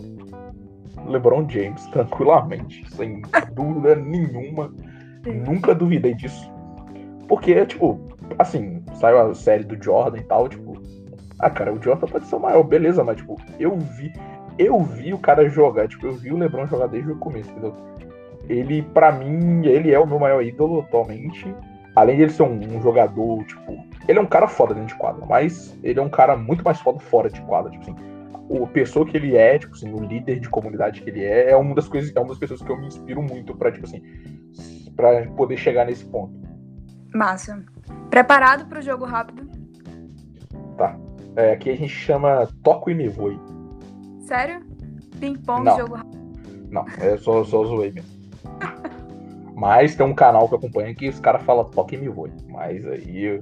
[1.06, 3.22] LeBron James, tranquilamente, sem
[3.54, 4.74] dúvida nenhuma.
[5.26, 6.52] Nunca duvidei disso.
[7.28, 8.00] Porque, tipo,
[8.40, 10.82] assim, saiu a série do Jordan e tal, tipo,
[11.40, 14.12] ah, cara, o Jordan pode ser o maior, beleza, mas, tipo, eu vi,
[14.58, 17.76] eu vi o cara jogar, tipo, eu vi o LeBron jogar desde o começo, entendeu?
[18.50, 21.54] Ele, pra mim, ele é o meu maior ídolo atualmente.
[21.96, 24.96] Além de ele ser um, um jogador, tipo, ele é um cara foda dentro de
[24.96, 27.96] quadra, mas ele é um cara muito mais foda fora de quadra, tipo assim.
[28.50, 31.56] O pessoa que ele é, tipo assim, o líder de comunidade que ele é, é
[31.56, 34.02] uma das coisas, é uma das pessoas que eu me inspiro muito pra, tipo assim,
[34.96, 36.34] pra poder chegar nesse ponto.
[37.14, 37.64] Massa.
[38.10, 39.48] Preparado pro jogo rápido?
[41.38, 43.40] É, aqui a gente chama Toco e Me Voe.
[44.22, 44.66] Sério?
[45.20, 45.78] Ping-pong, Não.
[45.78, 46.18] jogo rápido.
[46.72, 48.10] Não, é só, só zoei mesmo.
[49.56, 52.32] Mas tem um canal que acompanha que os caras falam Toque e Me Voe.
[52.50, 53.40] Mas aí,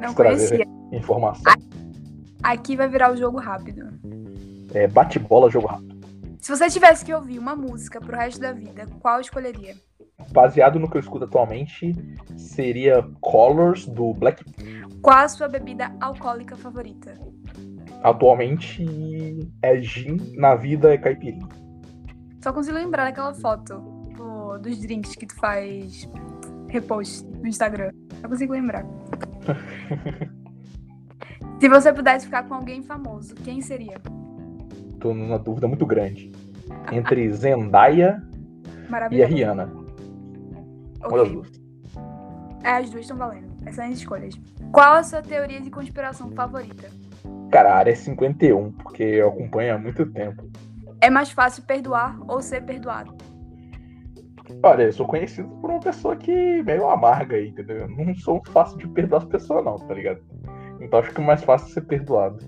[0.00, 0.48] Não Trazer.
[0.64, 0.66] conhecia.
[0.96, 1.52] informação.
[2.42, 3.88] Aqui vai virar o jogo rápido.
[4.74, 5.92] É bate-bola, jogo rápido.
[6.40, 9.74] Se você tivesse que ouvir uma música pro resto da vida, qual escolheria?
[10.32, 11.92] Baseado no que eu escuto atualmente,
[12.36, 14.44] seria Colors, do Black
[15.00, 17.14] Qual a sua bebida alcoólica favorita?
[18.02, 18.84] Atualmente
[19.62, 21.48] é gin, na vida é caipirinha.
[22.42, 23.78] Só consigo lembrar daquela foto
[24.16, 26.08] do- dos drinks que tu faz
[26.72, 27.92] repost no Instagram.
[28.20, 28.84] Só consigo lembrar.
[31.60, 34.00] Se você pudesse ficar com alguém famoso, quem seria?
[34.98, 36.32] Tô numa dúvida muito grande.
[36.90, 38.22] Entre Zendaya
[39.10, 39.26] e a.
[39.26, 39.70] Rihanna.
[41.04, 41.62] Uma das duas.
[42.64, 43.52] É, as duas estão valendo.
[43.66, 44.34] Excelentes escolhas.
[44.72, 46.88] Qual a sua teoria de conspiração favorita?
[47.50, 50.50] Cara, a área é 51, porque eu acompanho há muito tempo.
[51.00, 53.14] É mais fácil perdoar ou ser perdoado?
[54.62, 57.78] Olha, eu sou conhecido por uma pessoa que meio amarga aí, entendeu?
[57.78, 60.20] Eu não sou fácil de perdoar as pessoas, não, tá ligado?
[60.80, 62.38] Então acho que é mais fácil ser perdoado.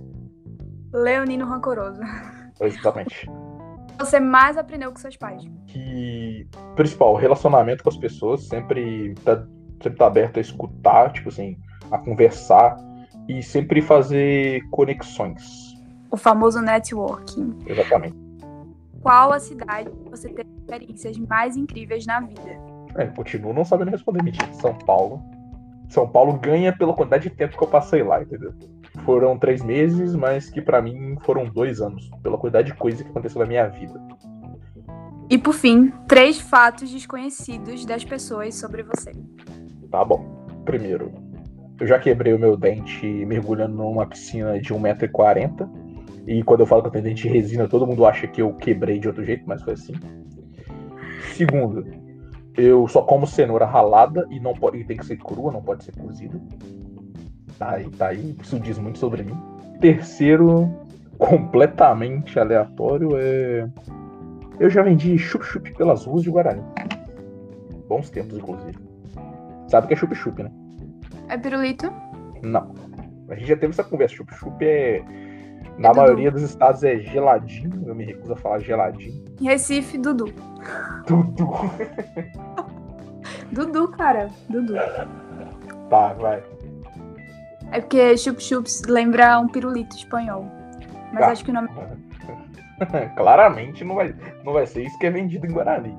[0.93, 2.01] Leonino rancoroso.
[2.61, 3.29] Exatamente.
[3.99, 5.43] Você mais aprendeu com seus pais?
[5.67, 9.47] Que, principal, o relacionamento com as pessoas sempre tá,
[9.83, 11.57] sempre tá aberto a escutar, tipo assim,
[11.91, 12.77] a conversar
[13.29, 15.43] e sempre fazer conexões.
[16.11, 17.57] O famoso networking.
[17.67, 18.24] Exatamente.
[19.05, 22.59] Qual a cidade que você teve experiências mais incríveis na vida?
[22.97, 24.51] É, continuo não sabendo responder mentira.
[24.55, 25.23] São Paulo.
[25.91, 28.55] São Paulo ganha pela quantidade de tempo que eu passei lá, entendeu?
[29.05, 33.11] Foram três meses, mas que pra mim foram dois anos, pela quantidade de coisa que
[33.11, 34.01] aconteceu na minha vida.
[35.29, 39.13] E por fim, três fatos desconhecidos das pessoas sobre você.
[39.91, 40.47] Tá bom.
[40.65, 41.13] Primeiro,
[41.79, 45.84] eu já quebrei o meu dente mergulhando numa piscina de 1,40m.
[46.27, 48.55] E quando eu falo que eu tenho dente de resina, todo mundo acha que eu
[48.55, 49.95] quebrei de outro jeito, mas foi assim.
[51.35, 51.85] Segundo,
[52.57, 55.85] eu só como cenoura ralada e não pode, e tem que ser crua, não pode
[55.85, 56.41] ser cozida.
[57.59, 58.37] Tá aí, tá aí.
[58.43, 59.37] Isso diz muito sobre mim.
[59.81, 60.71] Terceiro,
[61.19, 63.69] completamente aleatório, é.
[64.59, 66.63] Eu já vendi chup-chup pelas ruas de Guarani.
[67.89, 68.79] Bons tempos, inclusive.
[69.69, 70.51] Sabe o que é chup-chup, né?
[71.29, 71.93] É pirulito?
[72.43, 72.73] Não.
[73.29, 74.15] A gente já teve essa conversa.
[74.15, 75.03] Chup-chup é.
[75.79, 76.01] Na Dudu.
[76.03, 77.83] maioria dos estados é geladinho.
[77.87, 79.25] Eu me recuso a falar geladinho.
[79.41, 80.27] Recife, Dudu.
[81.07, 81.49] Tudo.
[83.53, 84.31] Dudu, cara.
[84.49, 84.75] Dudu.
[85.91, 86.43] Tá, vai.
[87.73, 90.47] É porque chup-chups lembra um pirulito espanhol.
[91.13, 91.31] Mas Tá.
[91.33, 91.69] acho que o nome.
[93.17, 95.97] Claramente não vai, não vai ser isso que é vendido em Guarani.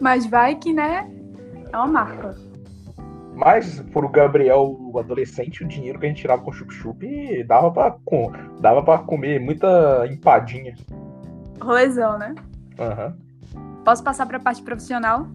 [0.00, 1.08] Mas vai que, né?
[1.72, 2.34] É uma marca.
[3.34, 7.70] Mas, por o Gabriel, o adolescente, o dinheiro que a gente tirava com chup-chup dava
[7.70, 10.74] pra, com, dava pra comer muita empadinha.
[11.60, 12.34] Rolezão, né?
[12.78, 13.16] Aham.
[13.84, 15.26] Posso passar pra parte profissional?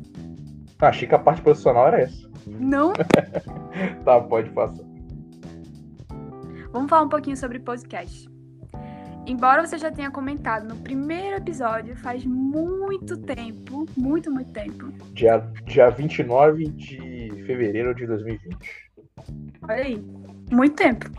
[0.79, 2.29] Achei que a parte profissional era essa.
[2.45, 2.93] Não?
[4.03, 4.83] Tá, pode passar.
[6.71, 8.27] Vamos falar um pouquinho sobre podcast.
[9.27, 14.91] embora você já tenha comentado no primeiro episódio, faz muito tempo, muito, muito tempo.
[15.13, 17.16] Dia, dia 29 de
[17.47, 18.57] fevereiro de 2020.
[19.63, 20.03] Olha aí,
[20.51, 21.09] muito tempo.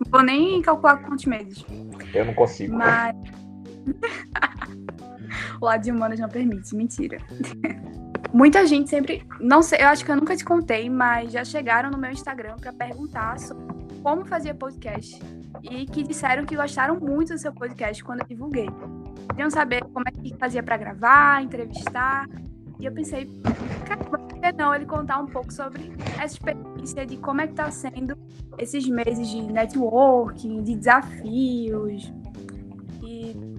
[0.00, 1.64] Não vou nem calcular quantos meses.
[2.12, 2.74] Eu não consigo.
[2.74, 3.14] Mas.
[5.60, 7.18] o lado de humanas não permite, mentira.
[8.32, 11.90] Muita gente sempre, não sei, eu acho que eu nunca te contei, mas já chegaram
[11.90, 13.64] no meu Instagram para perguntar sobre
[14.04, 15.20] como fazia podcast
[15.62, 18.68] e que disseram que gostaram muito do seu podcast quando eu divulguei.
[19.30, 22.26] Queriam saber como é que fazia para gravar, entrevistar.
[22.80, 23.28] E eu pensei,
[23.86, 27.52] cara, por que não ele contar um pouco sobre essa experiência de como é que
[27.52, 28.16] tá sendo
[28.58, 32.10] esses meses de networking, de desafios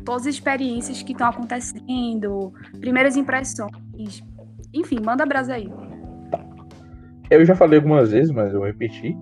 [0.01, 4.23] todas as experiências que estão acontecendo, primeiras impressões.
[4.73, 5.71] Enfim, manda brasa aí.
[7.29, 9.17] Eu já falei algumas vezes, mas eu vou repetir.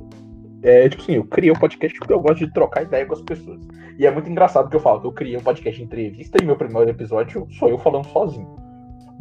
[0.62, 3.22] É, tipo assim, eu criei um podcast porque eu gosto de trocar ideia com as
[3.22, 3.62] pessoas.
[3.98, 6.46] E é muito engraçado que eu falo que eu criei um podcast de entrevista e
[6.46, 8.69] meu primeiro episódio sou eu falando sozinho.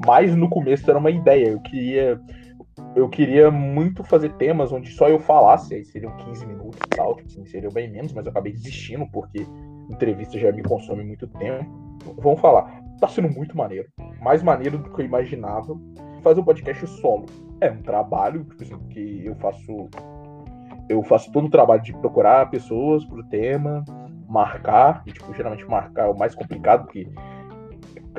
[0.06, 1.48] Mas no começo era uma ideia.
[1.48, 2.20] Eu queria.
[2.94, 7.18] Eu queria muito fazer temas onde só eu falasse, aí seriam 15 minutos e tal,
[7.24, 9.44] assim, seriam bem menos, mas eu acabei desistindo porque
[9.90, 11.66] entrevista já me consome muito tempo.
[12.18, 13.88] Vamos falar, tá sendo muito maneiro.
[14.22, 15.76] Mais maneiro do que eu imaginava.
[16.22, 17.26] Fazer um podcast solo.
[17.60, 19.88] É um trabalho, tipo assim, que eu faço
[20.88, 23.84] eu faço todo o trabalho de procurar pessoas pro tema,
[24.28, 27.06] marcar, e, tipo, geralmente marcar é o mais complicado, porque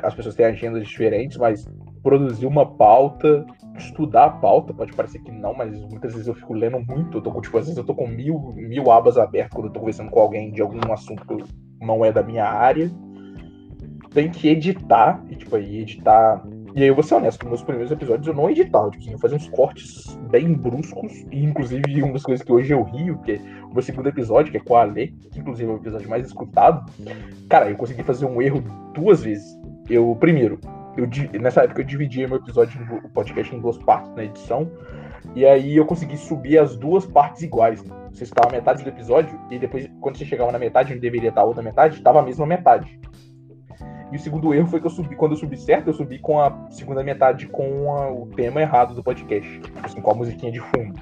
[0.02, 1.68] as pessoas têm agendas diferentes, mas
[2.02, 6.54] produzir uma pauta, estudar a pauta, pode parecer que não, mas muitas vezes eu fico
[6.54, 9.52] lendo muito, eu tô com, tipo, às vezes eu tô com mil, mil abas abertas
[9.52, 11.44] quando eu tô conversando com alguém de algum assunto que
[11.84, 12.90] não é da minha área.
[14.12, 16.42] Tem que editar, e tipo, aí editar
[16.74, 19.12] e aí eu vou ser honesto, nos meus primeiros episódios eu não editava, tipo assim,
[19.12, 23.18] eu fazia uns cortes bem bruscos, e inclusive uma das coisas que hoje eu rio,
[23.18, 25.78] que é o meu segundo episódio, que é com a Ale, que inclusive é o
[25.78, 26.90] episódio mais escutado,
[27.48, 28.62] cara, eu consegui fazer um erro
[28.94, 29.59] duas vezes.
[29.90, 30.60] Eu, primeiro,
[30.96, 31.08] eu,
[31.40, 34.70] nessa época eu dividia meu episódio, o podcast em duas partes na edição,
[35.34, 37.84] e aí eu consegui subir as duas partes iguais.
[38.12, 41.40] Você estava metade do episódio, e depois, quando você chegava na metade, onde deveria estar
[41.40, 43.00] a outra metade, estava a mesma metade.
[44.12, 46.40] E o segundo erro foi que eu subi, quando eu subi certo, eu subi com
[46.40, 49.60] a segunda metade com a, o tema errado do podcast.
[49.82, 51.00] Assim, com a musiquinha de fundo.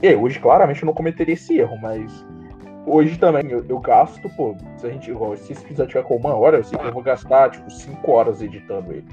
[0.00, 2.24] E hoje, claramente, eu não cometeria esse erro, mas
[2.86, 6.34] hoje também eu, eu gasto, pô, se a gente, se esse episódio tiver com uma
[6.34, 9.06] hora, eu sei que eu vou gastar, tipo, cinco horas editando ele.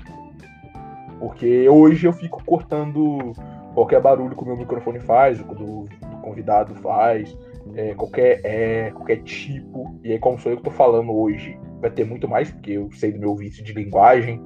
[1.19, 3.33] Porque hoje eu fico cortando
[3.73, 5.87] qualquer barulho que o meu microfone faz, o que o
[6.21, 7.35] convidado faz,
[7.75, 9.99] é, qualquer, é, qualquer tipo.
[10.03, 12.91] E aí, como sou eu que tô falando hoje, vai ter muito mais, porque eu
[12.91, 14.41] sei do meu vício de linguagem.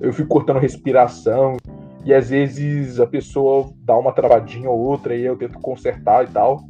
[0.00, 1.56] Eu fico cortando respiração.
[2.04, 6.28] E às vezes a pessoa dá uma travadinha ou outra e eu tento consertar e
[6.28, 6.60] tal.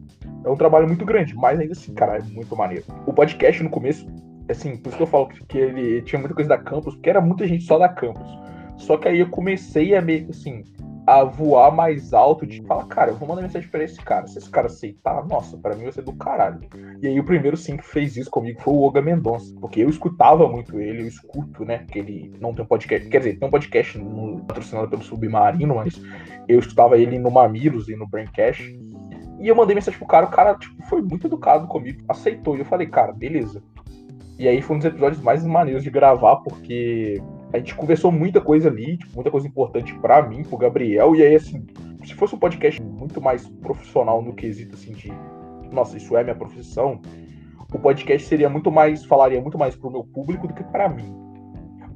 [0.46, 2.84] É um trabalho muito grande, mas ainda assim, cara, é muito maneiro.
[3.04, 4.06] O podcast no começo,
[4.48, 7.20] assim, por isso que eu falo que ele tinha muita coisa da campus, porque era
[7.20, 8.30] muita gente só da campus.
[8.76, 10.62] Só que aí eu comecei a meio assim,
[11.06, 14.26] a voar mais alto de falar, cara, eu vou mandar mensagem pra esse cara.
[14.26, 16.60] Se esse cara aceitar, nossa, para mim vai ser do caralho.
[17.00, 19.54] E aí o primeiro sim que fez isso comigo foi o Oga Mendonça.
[19.60, 21.84] Porque eu escutava muito ele, eu escuto, né?
[21.90, 23.08] Que ele não tem um podcast.
[23.08, 26.00] Quer dizer, tem um podcast no, patrocinado pelo Submarino, mas
[26.48, 28.76] eu escutava ele no Mamilos e no Braincast.
[29.38, 32.56] E eu mandei mensagem pro cara, o cara tipo, foi muito educado comigo, aceitou.
[32.56, 33.62] E eu falei, cara, beleza.
[34.38, 37.20] E aí foi um dos episódios mais maneiros de gravar, porque
[37.52, 41.22] a gente conversou muita coisa ali, tipo, muita coisa importante para mim, pro Gabriel, e
[41.22, 41.64] aí, assim,
[42.04, 45.10] se fosse um podcast muito mais profissional no quesito, assim, de,
[45.72, 47.00] nossa, isso é minha profissão,
[47.72, 51.14] o podcast seria muito mais, falaria muito mais pro meu público do que para mim.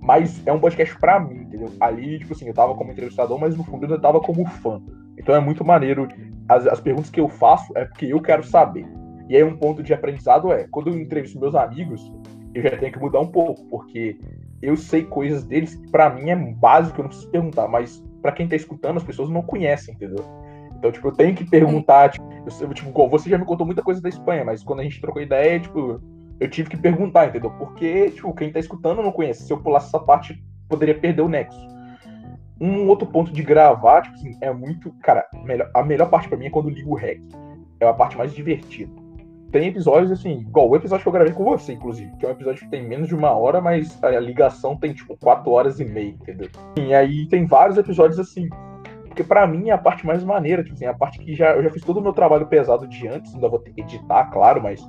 [0.01, 1.71] Mas é um podcast para mim, entendeu?
[1.79, 4.81] Ali, tipo assim, eu tava como entrevistador, mas no fundo eu tava como fã.
[5.17, 6.09] Então é muito maneiro.
[6.51, 8.85] As, as perguntas que eu faço é porque eu quero saber.
[9.29, 12.13] E aí um ponto de aprendizado é, quando eu entrevisto meus amigos,
[12.53, 14.19] eu já tenho que mudar um pouco, porque
[14.61, 18.33] eu sei coisas deles que pra mim é básico, eu não preciso perguntar, mas para
[18.33, 20.25] quem tá escutando, as pessoas não conhecem, entendeu?
[20.77, 22.29] Então, tipo, eu tenho que perguntar, tipo,
[22.61, 25.23] eu, tipo, você já me contou muita coisa da Espanha, mas quando a gente trocou
[25.23, 26.01] ideia, tipo,
[26.41, 27.51] eu tive que perguntar, entendeu?
[27.53, 29.45] Porque, tipo, quem tá escutando não conhece.
[29.45, 31.61] Se eu pulasse essa parte, poderia perder o nexo.
[32.61, 34.93] Um outro ponto de gravar, tipo assim, é muito.
[35.03, 37.21] Cara, melhor, a melhor parte para mim é quando ligo o rec.
[37.81, 38.93] É a parte mais divertida
[39.51, 42.33] tem episódios assim, igual o episódio que eu gravei com você, inclusive, que é um
[42.33, 45.85] episódio que tem menos de uma hora, mas a ligação tem tipo quatro horas e
[45.85, 46.49] meia, entendeu?
[46.77, 48.49] E aí tem vários episódios assim.
[49.07, 51.63] Porque para mim é a parte mais maneira, tipo assim, a parte que já, eu
[51.65, 54.63] já fiz todo o meu trabalho pesado de antes, ainda vou ter que editar, claro,
[54.63, 54.81] mas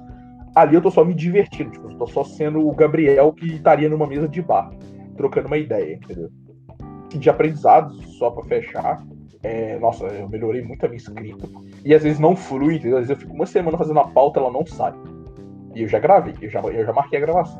[0.56, 3.90] ali eu tô só me divertindo, tipo, eu tô só sendo o Gabriel que estaria
[3.90, 4.70] numa mesa de bar,
[5.18, 6.30] trocando uma ideia, entendeu?
[7.18, 9.04] De aprendizados, só para fechar,
[9.44, 11.48] é, nossa, eu melhorei muito a minha escrita.
[11.84, 12.98] E às vezes não flui, entendeu?
[12.98, 14.94] Às vezes eu fico uma semana fazendo a pauta ela não sai.
[15.74, 17.60] E eu já gravei, eu já, eu já marquei a gravação.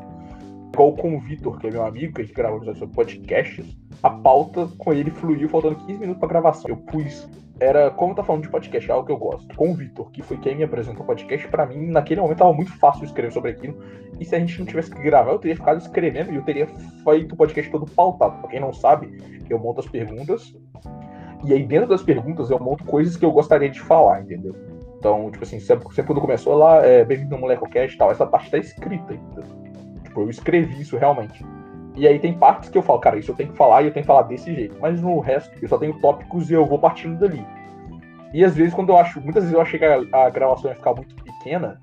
[0.72, 3.66] Igual com o Vitor, que é meu amigo, que a gente gravou sobre podcasts,
[4.02, 6.70] a pauta com ele fluiu faltando 15 minutos pra gravação.
[6.70, 7.28] Eu pus.
[7.60, 9.54] Era, como tá falando de podcast, é algo que eu gosto.
[9.54, 12.52] Com o Vitor, que foi quem me apresentou o podcast, pra mim, naquele momento tava
[12.52, 13.78] muito fácil escrever sobre aquilo.
[14.18, 16.66] E se a gente não tivesse que gravar, eu teria ficado escrevendo e eu teria
[16.66, 18.40] feito o podcast todo pautado.
[18.40, 19.16] Pra quem não sabe,
[19.48, 20.54] eu monto as perguntas.
[21.44, 24.54] E aí, dentro das perguntas, eu monto coisas que eu gostaria de falar, entendeu?
[24.98, 28.24] Então, tipo assim, sempre, sempre quando começou lá, é, bem-vindo ao MolecoCast e tal, essa
[28.24, 29.44] parte tá escrita, entendeu?
[30.04, 31.44] Tipo, eu escrevi isso realmente.
[31.94, 33.92] E aí tem partes que eu falo, cara, isso eu tenho que falar e eu
[33.92, 34.76] tenho que falar desse jeito.
[34.80, 37.44] Mas no resto, eu só tenho tópicos e eu vou partindo dali.
[38.32, 39.20] E às vezes, quando eu acho.
[39.20, 41.80] Muitas vezes eu achei que a, a gravação ia ficar muito pequena.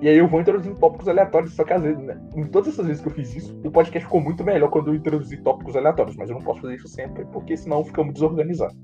[0.00, 1.54] E aí eu vou introduzindo tópicos aleatórios.
[1.54, 4.06] Só que às vezes, né, em todas essas vezes que eu fiz isso, o podcast
[4.06, 6.16] ficou muito melhor quando eu introduzi tópicos aleatórios.
[6.16, 8.74] Mas eu não posso fazer isso sempre, porque senão fica muito desorganizado.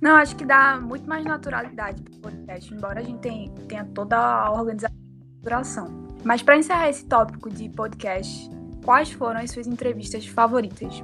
[0.00, 4.16] Não, acho que dá muito mais naturalidade pro podcast, embora a gente tenha, tenha toda
[4.16, 6.08] a organização.
[6.24, 8.48] Mas para encerrar esse tópico de podcast,
[8.84, 11.02] quais foram as suas entrevistas favoritas?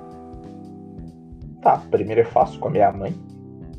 [1.60, 3.14] Tá, primeiro é fácil com a minha mãe,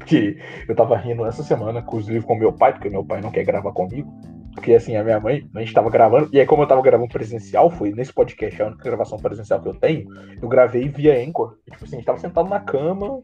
[0.05, 3.43] que eu tava rindo essa semana, inclusive com meu pai, porque meu pai não quer
[3.43, 4.11] gravar comigo.
[4.55, 7.09] Porque assim, a minha mãe, a gente tava gravando, e aí como eu tava gravando
[7.09, 10.07] presencial, foi nesse podcast, a única gravação presencial que eu tenho,
[10.41, 11.57] eu gravei via Anchor.
[11.67, 13.21] E, tipo assim, a gente tava sentado na cama,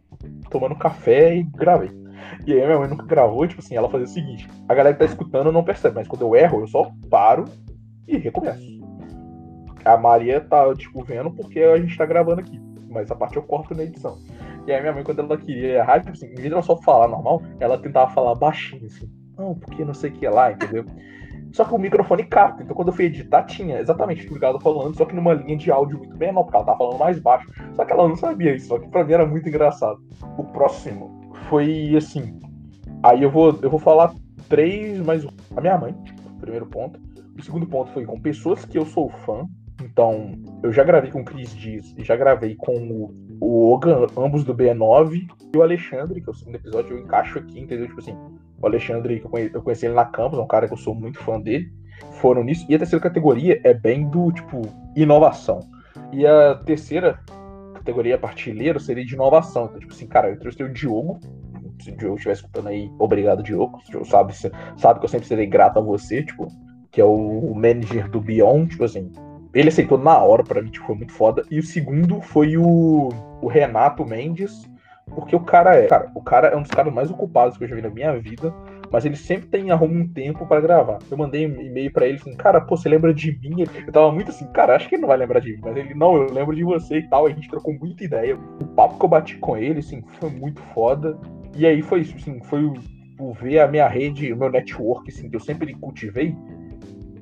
[0.49, 1.89] tomando café e gravei.
[2.45, 4.99] E aí minha mãe nunca gravou, tipo assim, ela fazia o seguinte, a galera que
[4.99, 7.45] tá escutando não percebe, mas quando eu erro, eu só paro
[8.05, 8.81] e recomeço.
[9.86, 12.60] A Maria tá, tipo, vendo porque a gente tá gravando aqui.
[12.89, 14.17] Mas essa parte eu corto na edição.
[14.67, 16.76] E aí minha mãe, quando ela queria errar, tipo assim, em vez de ela só
[16.78, 19.10] falar normal, ela tentava falar baixinho, assim.
[19.38, 20.86] Não, porque não sei o que lá, entendeu?
[21.52, 22.63] Só que o microfone capta.
[22.63, 25.58] Então quando eu fui editar, tinha exatamente o que ela falando, só que numa linha
[25.58, 27.50] de áudio muito menor, porque ela tava falando mais baixo.
[27.76, 30.00] Só que ela não sabia isso, só que pra mim era muito engraçado.
[30.38, 32.39] O próximo foi assim.
[33.04, 34.13] Aí eu vou, eu vou falar
[34.48, 35.96] três, mais a minha mãe,
[36.39, 37.00] primeiro ponto.
[37.38, 39.46] O segundo ponto foi com pessoas que eu sou fã.
[39.84, 44.08] Então, eu já gravei com o Chris Dias e já gravei com o, o Ogan,
[44.17, 47.88] ambos do B9, e o Alexandre, que é o segundo episódio, eu encaixo aqui, entendeu?
[47.88, 48.15] Tipo assim,
[48.62, 50.78] o Alexandre, que eu conheci, eu conheci ele na Campus, é um cara que eu
[50.78, 51.72] sou muito fã dele.
[52.13, 52.65] Foram nisso.
[52.70, 54.62] E a terceira categoria é bem do, tipo,
[54.96, 55.60] inovação.
[56.12, 57.20] E a terceira
[57.76, 59.65] categoria, partilheiro, seria de inovação.
[59.65, 61.20] Então, tipo assim, cara, eu trouxe o Diogo.
[61.80, 63.80] Se o Diogo estiver escutando aí, obrigado, Diogo.
[63.80, 64.34] O Diogo sabe,
[64.78, 66.48] sabe que eu sempre serei grato a você, tipo
[66.91, 69.12] que é o manager do Beyond, tipo assim,
[69.53, 71.43] ele aceitou na hora, para mim, tipo, foi muito foda.
[71.51, 73.09] E o segundo foi o,
[73.41, 74.69] o Renato Mendes,
[75.13, 77.67] porque o cara é, cara, o cara é um dos caras mais ocupados que eu
[77.67, 78.53] já vi na minha vida,
[78.91, 80.99] mas ele sempre tem arruma um tempo para gravar.
[81.09, 83.61] Eu mandei um e-mail para ele assim, cara, pô, você lembra de mim?
[83.61, 85.93] Eu tava muito assim, cara, acho que ele não vai lembrar de mim, mas ele,
[85.93, 87.25] não, eu lembro de você e tal.
[87.25, 88.37] A gente trocou muita ideia.
[88.37, 91.17] O papo que eu bati com ele, assim, foi muito foda.
[91.55, 92.73] E aí foi isso, assim, foi o,
[93.19, 96.35] o ver a minha rede, o meu network, assim, que eu sempre cultivei,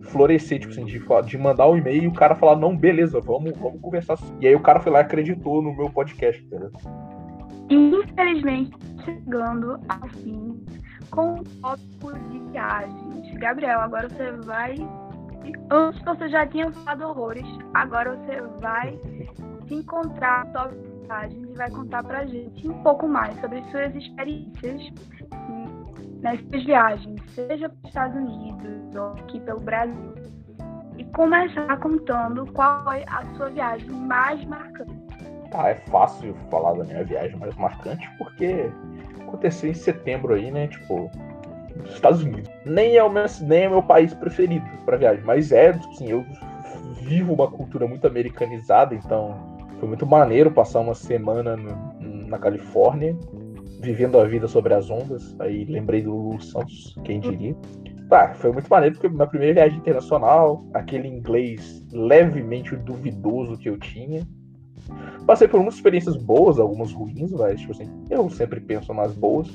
[0.09, 3.51] florescer, tipo assim, de, de mandar um e-mail e o cara falar, não, beleza, vamos,
[3.57, 4.17] vamos conversar.
[4.39, 6.71] E aí o cara foi lá e acreditou no meu podcast, entendeu?
[7.69, 10.63] Infelizmente, chegando ao fim
[11.11, 13.37] com o tópico de viagens.
[13.37, 14.75] Gabriel, agora você vai.
[15.71, 18.99] Antes você já tinha falado horrores, agora você vai
[19.67, 23.63] se encontrar no tópico de viagens e vai contar pra gente um pouco mais sobre
[23.71, 24.81] suas experiências
[26.21, 30.15] nessas viagens, seja para os Estados Unidos ou aqui pelo Brasil.
[30.97, 34.91] E começar contando qual foi a sua viagem mais marcante.
[35.53, 38.69] Ah, é fácil falar da minha viagem mais marcante porque
[39.21, 40.67] aconteceu em setembro aí, né?
[40.67, 41.09] Tipo,
[41.77, 42.49] nos Estados Unidos.
[42.65, 46.25] Nem é o meu, nem é meu país preferido para viagem, mas é, assim, eu
[47.01, 49.35] vivo uma cultura muito americanizada, então
[49.79, 53.15] foi muito maneiro passar uma semana no, na Califórnia
[53.79, 55.35] vivendo a vida sobre as ondas.
[55.39, 57.55] Aí lembrei do Lulu Santos, quem diria.
[58.09, 63.77] Tá, foi muito maneiro porque na primeira viagem internacional, aquele inglês levemente duvidoso que eu
[63.77, 64.27] tinha.
[65.25, 69.47] Passei por umas experiências boas, algumas ruins, mas tipo assim, eu sempre penso nas boas.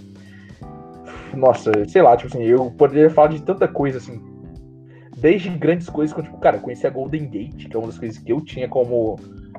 [1.35, 4.23] Nossa, sei lá, tipo assim, eu poderia falar de tanta coisa assim.
[5.17, 8.19] Desde grandes coisas, como, tipo, cara, conheci a Golden Gate, que é uma das coisas
[8.19, 9.17] que eu tinha como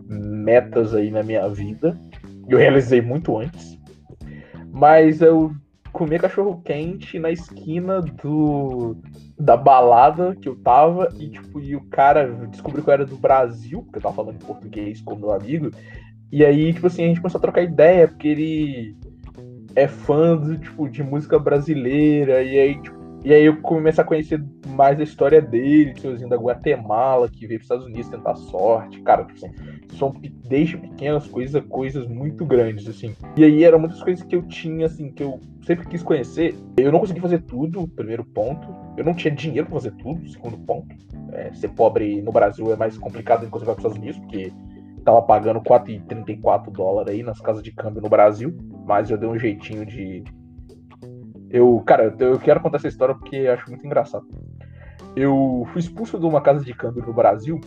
[0.08, 2.00] metas aí na minha vida.
[2.48, 3.75] Eu realizei muito antes.
[4.76, 5.56] Mas eu
[5.94, 8.98] comi cachorro quente na esquina do
[9.40, 13.16] da balada que eu tava e tipo e o cara descobriu que eu era do
[13.16, 15.72] Brasil, porque eu tava falando em português com meu amigo.
[16.30, 18.98] E aí, tipo assim, a gente começou a trocar ideia, porque ele
[19.76, 22.95] é fã de, tipo, de música brasileira, e aí, tipo,
[23.26, 27.60] E aí eu comecei a conhecer mais a história dele, tiozinho da Guatemala, que veio
[27.60, 29.02] para os Estados Unidos tentar sorte.
[29.02, 29.52] Cara, tipo assim,
[29.98, 30.14] são
[30.48, 33.16] desde pequenas coisas, coisas muito grandes, assim.
[33.36, 36.56] E aí eram muitas coisas que eu tinha, assim, que eu sempre quis conhecer.
[36.78, 38.68] Eu não consegui fazer tudo, primeiro ponto.
[38.96, 40.96] Eu não tinha dinheiro para fazer tudo, segundo ponto.
[41.34, 43.98] É, ser pobre no Brasil é mais complicado do que você vai para os Estados
[43.98, 44.54] Unidos, porque
[45.04, 48.56] tava pagando 4,34 dólares aí nas casas de câmbio no Brasil.
[48.86, 50.24] Mas eu dei um jeitinho de
[51.56, 54.28] eu, cara, eu quero contar essa história porque eu acho muito engraçado.
[55.16, 57.62] Eu fui expulso de uma casa de câmbio no Brasil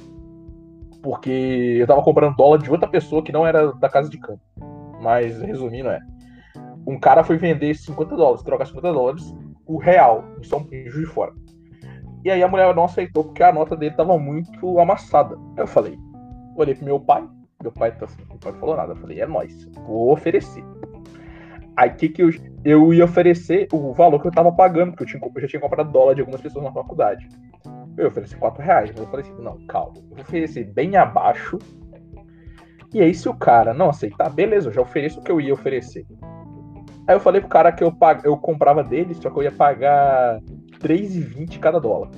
[1.03, 4.43] porque eu tava comprando dólar de outra pessoa que não era da casa de câmbio.
[5.01, 6.01] Mas, resumindo, é.
[6.87, 9.35] Um cara foi vender 50 dólares, trocar 50 dólares,
[9.65, 11.33] o real, em São Paulo de Fora.
[12.23, 15.37] E aí a mulher não aceitou porque a nota dele tava muito amassada.
[15.57, 15.97] Aí eu falei,
[16.57, 17.27] olhei pro meu pai,
[17.63, 18.93] meu pai tá assim, meu pai não falou nada.
[18.93, 20.65] Eu falei, é nóis, vou oferecer.
[21.79, 22.31] Aí que que eu,
[22.69, 25.61] eu ia oferecer o valor que eu tava pagando, porque eu, tinha, eu já tinha
[25.61, 27.27] comprado dólar de algumas pessoas na faculdade.
[27.97, 31.59] Eu ofereci 4 reais, mas eu falei assim, não, calma, eu vou oferecer bem abaixo.
[32.93, 35.53] E aí, se o cara não aceitar, beleza, eu já ofereço o que eu ia
[35.53, 36.07] oferecer.
[37.07, 38.23] Aí eu falei pro cara que eu, pag...
[38.25, 40.41] eu comprava dele, só que eu ia pagar
[40.81, 42.11] 3,20 cada dólar.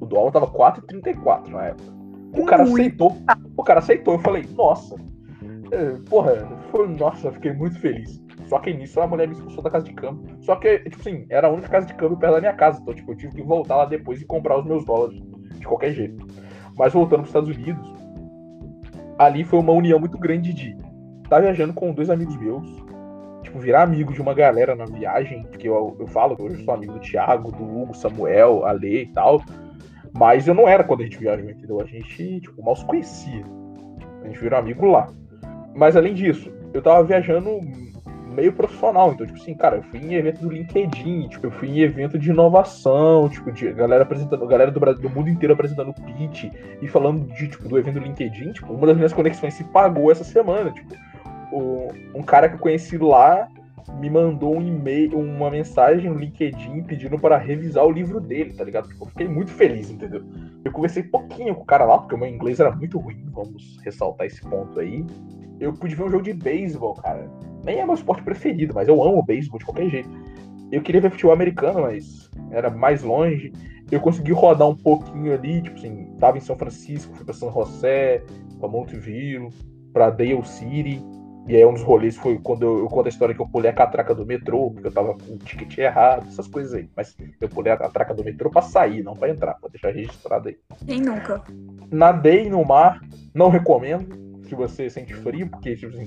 [0.00, 1.92] O dólar tava 4,34 na época.
[2.36, 3.16] O cara aceitou.
[3.56, 4.14] O cara aceitou.
[4.14, 4.96] Eu falei, nossa.
[5.70, 8.20] É, porra, foi, nossa, fiquei muito feliz.
[8.50, 10.36] Só que nisso a mulher me expulsou da casa de câmbio.
[10.40, 12.80] Só que, tipo assim, era a única casa de câmbio perto da minha casa.
[12.82, 15.22] Então, tipo, eu tive que voltar lá depois e comprar os meus dólares.
[15.54, 16.26] De qualquer jeito.
[16.76, 17.94] Mas voltando para os Estados Unidos,
[19.16, 22.66] ali foi uma união muito grande de estar tá viajando com dois amigos meus.
[23.44, 25.44] Tipo, virar amigo de uma galera na viagem.
[25.56, 29.02] Que eu, eu falo que hoje eu sou amigo do Thiago, do Hugo, Samuel, Ale
[29.02, 29.44] e tal.
[30.12, 31.80] Mas eu não era quando a gente viajou, entendeu?
[31.80, 33.44] A gente, tipo, mal se conhecia.
[34.24, 35.06] A gente virou amigo lá.
[35.72, 37.60] Mas além disso, eu tava viajando
[38.30, 39.12] meio profissional.
[39.12, 42.18] Então, tipo assim, cara, eu fui em evento do LinkedIn, tipo, eu fui em evento
[42.18, 46.44] de inovação, tipo, de galera apresentando, galera do Brasil, do mundo inteiro apresentando pitch
[46.80, 50.10] e falando de, tipo, do evento do LinkedIn, tipo, uma das minhas conexões se pagou
[50.10, 50.94] essa semana, tipo,
[51.52, 53.48] o, um cara que eu conheci lá
[53.98, 58.62] me mandou um e-mail, uma mensagem no LinkedIn pedindo para revisar o livro dele, tá
[58.62, 58.88] ligado?
[58.88, 60.22] Tipo, eu fiquei muito feliz, entendeu?
[60.64, 63.78] Eu conversei pouquinho com o cara lá, porque o meu inglês era muito ruim, vamos
[63.82, 65.04] ressaltar esse ponto aí.
[65.58, 67.28] Eu pude ver um jogo de beisebol, cara
[67.64, 70.10] nem é meu esporte preferido, mas eu amo o beisebol de qualquer jeito.
[70.70, 73.52] Eu queria ver futebol americano, mas era mais longe.
[73.90, 77.52] Eu consegui rodar um pouquinho ali, tipo assim, tava em São Francisco, fui pra São
[77.52, 78.22] José,
[78.58, 79.48] pra Montevideo,
[79.92, 81.02] pra Dale City.
[81.48, 83.70] E aí um dos rolês foi quando eu, eu, conto a história que eu pulei
[83.70, 86.88] a catraca do metrô, porque eu tava com o ticket errado, essas coisas aí.
[86.96, 90.48] Mas eu pulei a catraca do metrô pra sair, não pra entrar, pra deixar registrado
[90.48, 90.56] aí.
[90.86, 91.42] Quem nunca?
[91.90, 93.00] Nadei no mar,
[93.34, 94.20] não recomendo.
[94.44, 96.06] Se você sente frio, porque, tipo assim,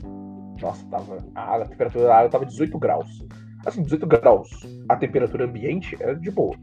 [0.62, 1.18] nossa, tava.
[1.36, 3.26] A, a temperatura da água tava 18 graus.
[3.66, 4.50] Assim, 18 graus.
[4.90, 6.56] A temperatura ambiente era de boa.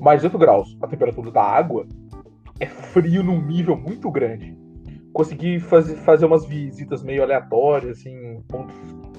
[0.00, 1.86] Mas 18 graus, a temperatura da água
[2.60, 4.56] é frio num nível muito grande.
[5.12, 8.74] Consegui fazer, fazer umas visitas meio aleatórias, assim, pontos.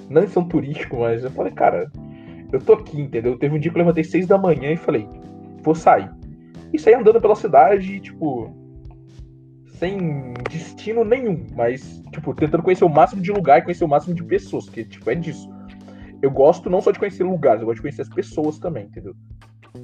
[0.09, 1.91] Não são turísticos, mas eu falei, cara,
[2.51, 3.37] eu tô aqui, entendeu?
[3.37, 5.07] Teve um dia que eu levantei 6 da manhã e falei,
[5.61, 6.09] vou sair.
[6.71, 8.53] E saí andando pela cidade, tipo,
[9.79, 14.13] sem destino nenhum, mas, tipo, tentando conhecer o máximo de lugar e conhecer o máximo
[14.13, 15.49] de pessoas, que, tipo, é disso.
[16.21, 19.15] Eu gosto não só de conhecer lugares, eu gosto de conhecer as pessoas também, entendeu?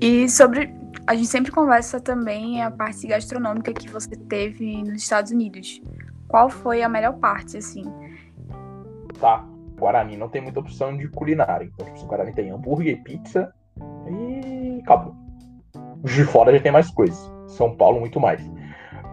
[0.02, 0.74] E sobre.
[1.08, 5.82] A gente sempre conversa também a parte gastronômica que você teve nos Estados Unidos.
[6.28, 7.84] Qual foi a melhor parte, assim?
[9.20, 9.48] Tá.
[9.78, 11.66] Guarani não tem muita opção de culinária.
[11.66, 13.54] Então, tipo, o Guarani tem hambúrguer, pizza
[14.10, 15.16] e acabou.
[16.04, 17.32] De fora já tem mais coisas.
[17.48, 18.42] São Paulo, muito mais.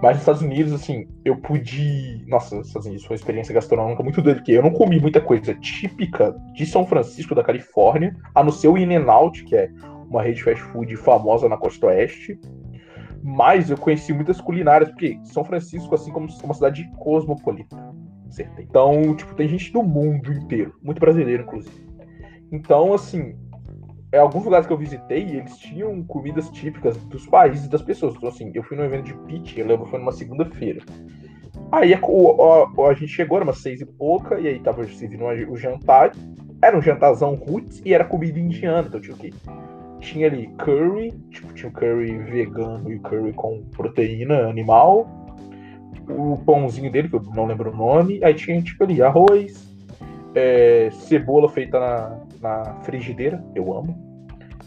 [0.02, 2.24] Mas nos Estados Unidos, assim, eu pude.
[2.26, 5.20] Nossa, nos Estados Unidos foi uma experiência gastronômica muito doida, porque eu não comi muita
[5.20, 9.70] coisa típica de São Francisco, da Califórnia, a não ser o In-N-Out, que é
[10.10, 12.36] uma rede fast food famosa na costa oeste.
[13.22, 17.76] Mas eu conheci muitas culinárias, porque São Francisco, assim como uma cidade cosmopolita.
[18.26, 18.64] Acertei.
[18.68, 21.86] Então, tipo, tem gente do mundo inteiro, muito brasileiro, inclusive.
[22.50, 23.36] Então, assim,
[24.12, 28.14] é, alguns lugares que eu visitei, eles tinham comidas típicas dos países das pessoas.
[28.14, 30.82] Então, assim, eu fui num evento de pitch, eu lembro, foi numa segunda-feira.
[31.72, 35.24] Aí a, a, a, gente chegou, era umas seis e pouca, e aí tava servindo
[35.50, 36.12] o jantar.
[36.60, 39.32] Era um jantarzão roots e era comida indiana, então tinha o quê?
[39.98, 45.08] Tinha ali curry, tipo, tinha o curry vegano e curry com proteína animal.
[46.08, 48.22] O pãozinho dele, que eu não lembro o nome.
[48.22, 49.74] Aí tinha, tipo, ali, arroz,
[50.34, 53.96] é, cebola feita na, na frigideira, eu amo.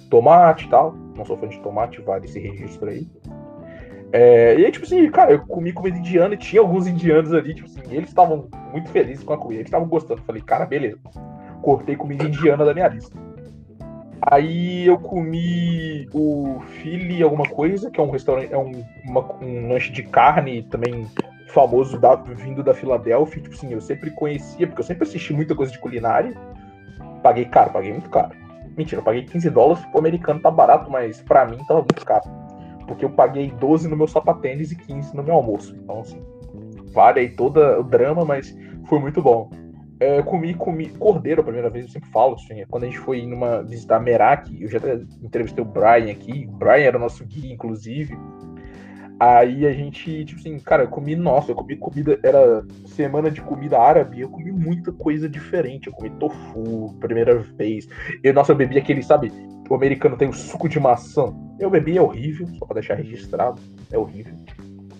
[0.10, 0.94] Tomate e tal.
[1.16, 3.08] Não sou fã de tomate, vale esse registro aí.
[4.12, 7.54] É, e aí, tipo assim, cara, eu comi comida indiana e tinha alguns indianos ali,
[7.54, 10.22] tipo assim, eles estavam muito felizes com a comida, eles estavam gostando.
[10.22, 10.98] Falei, cara, beleza.
[11.62, 13.18] Cortei comida indiana da minha lista.
[14.22, 18.72] Aí eu comi o Philly alguma coisa, que é um restaurante, é um,
[19.04, 21.06] uma, um lanche de carne também
[21.50, 23.42] famoso da, vindo da Filadélfia.
[23.42, 26.34] Tipo assim, eu sempre conhecia, porque eu sempre assisti muita coisa de culinária.
[27.22, 28.32] Paguei caro, paguei muito caro.
[28.78, 32.24] Mentira, eu paguei 15 dólares, o americano tá barato, mas pra mim tava muito caro.
[32.88, 35.76] Porque eu paguei 12 no meu sapatênis e 15 no meu almoço.
[35.76, 36.22] Então, assim,
[36.94, 38.56] vale aí todo o drama, mas
[38.88, 39.50] foi muito bom.
[40.00, 43.00] É, comi, comi cordeiro a primeira vez, eu sempre falo, assim, é quando a gente
[43.00, 44.80] foi numa visitar Merak, eu já
[45.22, 48.18] entrevistei o Brian aqui, o Brian era o nosso guia, inclusive.
[49.20, 53.42] Aí a gente, tipo assim, cara, eu comi, nossa, eu comi comida, era semana de
[53.42, 55.88] comida árabe, eu comi muita coisa diferente.
[55.88, 57.88] Eu comi tofu, primeira vez.
[58.22, 59.32] Eu, nossa, eu bebi aquele, sabe,
[59.70, 61.34] o americano tem o suco de maçã.
[61.60, 63.62] Eu bebi, é horrível, só pra deixar registrado,
[63.92, 64.36] é horrível.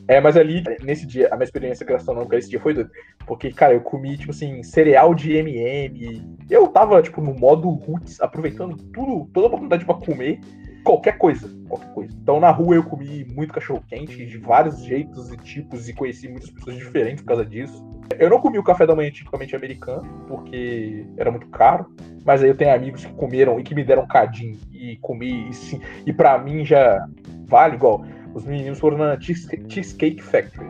[0.08, 2.92] É, mas ali, nesse dia, a minha experiência gastronômica esse dia foi doida.
[3.26, 6.38] Porque, cara, eu comi, tipo assim, cereal de MM.
[6.50, 10.40] Eu tava, tipo, no modo roots, aproveitando tudo, toda a oportunidade pra comer
[10.86, 11.50] qualquer coisa.
[11.68, 12.14] Qualquer coisa.
[12.22, 16.50] Então, na rua eu comi muito cachorro-quente, de vários jeitos e tipos, e conheci muitas
[16.52, 17.84] pessoas diferentes por causa disso.
[18.20, 21.88] Eu não comi o café da manhã tipicamente americano, porque era muito caro.
[22.24, 25.54] Mas aí eu tenho amigos que comeram e que me deram cadinho e comi, e,
[25.54, 27.06] sim, e pra mim já
[27.48, 28.06] vale igual.
[28.34, 30.70] Os meninos foram na Cheesecake Factory,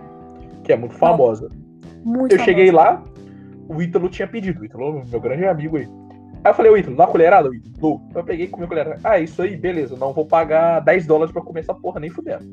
[0.64, 1.50] que é muito famosa.
[2.04, 2.44] Muito eu famosa.
[2.44, 3.04] cheguei lá,
[3.68, 4.62] o Ítalo tinha pedido.
[4.62, 5.88] O Ítalo, meu grande amigo aí.
[6.46, 8.02] Aí eu falei, o Ítalo, dá uma colherada, o Ítalo?
[8.14, 9.00] Eu peguei e comi a colherada.
[9.04, 9.98] Ah, isso aí, beleza.
[9.98, 12.46] Não vou pagar 10 dólares pra comer essa porra, nem fudendo.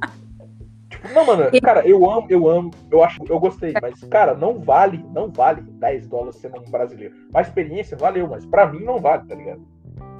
[0.88, 4.58] tipo, não, mano, cara, eu amo, eu amo, eu acho, eu gostei, mas, cara, não
[4.60, 7.14] vale, não vale 10 dólares sendo um brasileiro.
[7.34, 9.60] A experiência valeu, mas pra mim não vale, tá ligado?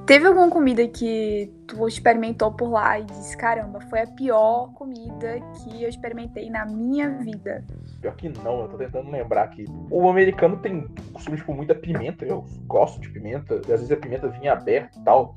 [0.05, 5.39] Teve alguma comida que tu experimentou por lá e disse, caramba, foi a pior comida
[5.63, 7.65] que eu experimentei na minha vida?
[8.01, 9.65] Pior que não, eu tô tentando lembrar aqui.
[9.91, 14.27] O americano tem costume, tipo, muita pimenta, eu gosto de pimenta, às vezes a pimenta
[14.27, 15.35] vinha aberta e tal.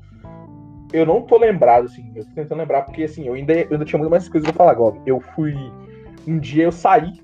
[0.91, 3.85] Eu não tô lembrado, assim, eu tô tentando lembrar, porque assim, eu ainda, eu ainda
[3.85, 4.95] tinha muito mais coisas pra falar agora.
[5.05, 5.53] Eu fui.
[6.27, 7.21] Um dia eu saí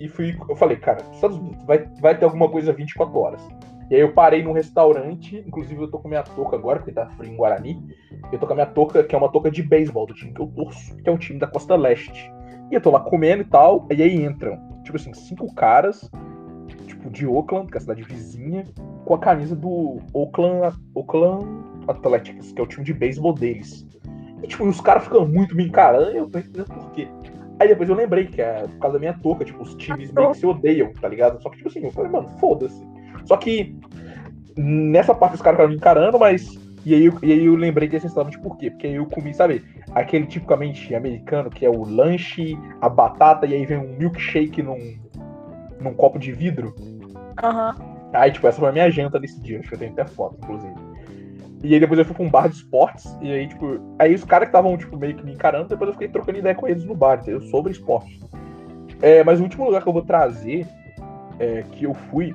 [0.00, 0.36] e fui.
[0.48, 3.48] Eu falei, cara, Estados Unidos, vai, vai ter alguma coisa 24 horas.
[3.88, 7.06] E aí eu parei num restaurante, inclusive eu tô com minha touca agora, porque tá
[7.10, 7.80] frio em Guarani.
[8.32, 10.40] Eu tô com a minha touca, que é uma touca de beisebol do time que
[10.40, 12.32] eu torço, que é um time da Costa Leste.
[12.72, 16.10] E eu tô lá comendo e tal, e aí entram, tipo assim, cinco caras,
[16.86, 18.64] tipo, de Oakland, que é a cidade vizinha,
[19.04, 21.44] com a camisa do Oakland, Oakland
[21.86, 23.86] Athletics, que é o time de beisebol deles.
[24.42, 27.06] E, tipo, os caras ficam muito me encarando, eu tô entendendo por quê.
[27.60, 30.30] Aí depois eu lembrei que é por causa da minha touca, tipo, os times meio
[30.30, 31.42] que se odeiam, tá ligado?
[31.42, 32.82] Só que, tipo assim, eu falei, mano, foda-se.
[33.26, 33.76] Só que
[34.56, 36.58] nessa parte os caras ficaram me encarando, mas.
[36.84, 38.70] E aí, e aí eu lembrei desse restaurante por quê?
[38.70, 39.64] Porque aí eu comi, sabe,
[39.94, 44.98] aquele tipicamente americano que é o lanche, a batata e aí vem um milkshake num,
[45.80, 46.74] num copo de vidro.
[47.42, 47.74] Aham.
[47.78, 47.92] Uhum.
[48.12, 49.58] Aí, tipo, essa foi a minha janta nesse dia.
[49.58, 50.74] Acho que eu tenho até foto, inclusive.
[51.62, 53.16] E aí depois eu fui pra um bar de esportes.
[53.22, 55.94] E aí, tipo, aí os caras que estavam, tipo, meio que me encarando, depois eu
[55.94, 57.40] fiquei trocando ideia com eles no bar, entendeu?
[57.42, 58.20] Sobre esporte.
[59.00, 60.66] É, mas o último lugar que eu vou trazer,
[61.38, 62.34] é, que eu fui,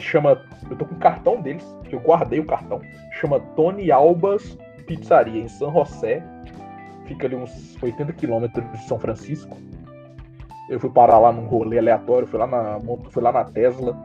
[0.00, 0.40] chama.
[0.70, 2.80] Eu tô com o cartão deles, que eu guardei o cartão.
[3.12, 4.56] Chama Tony Albas
[4.86, 6.22] Pizzaria, em San José.
[7.06, 9.56] Fica ali uns 80 quilômetros de São Francisco.
[10.68, 12.80] Eu fui parar lá num rolê aleatório, fui lá na,
[13.10, 13.96] fui lá na Tesla.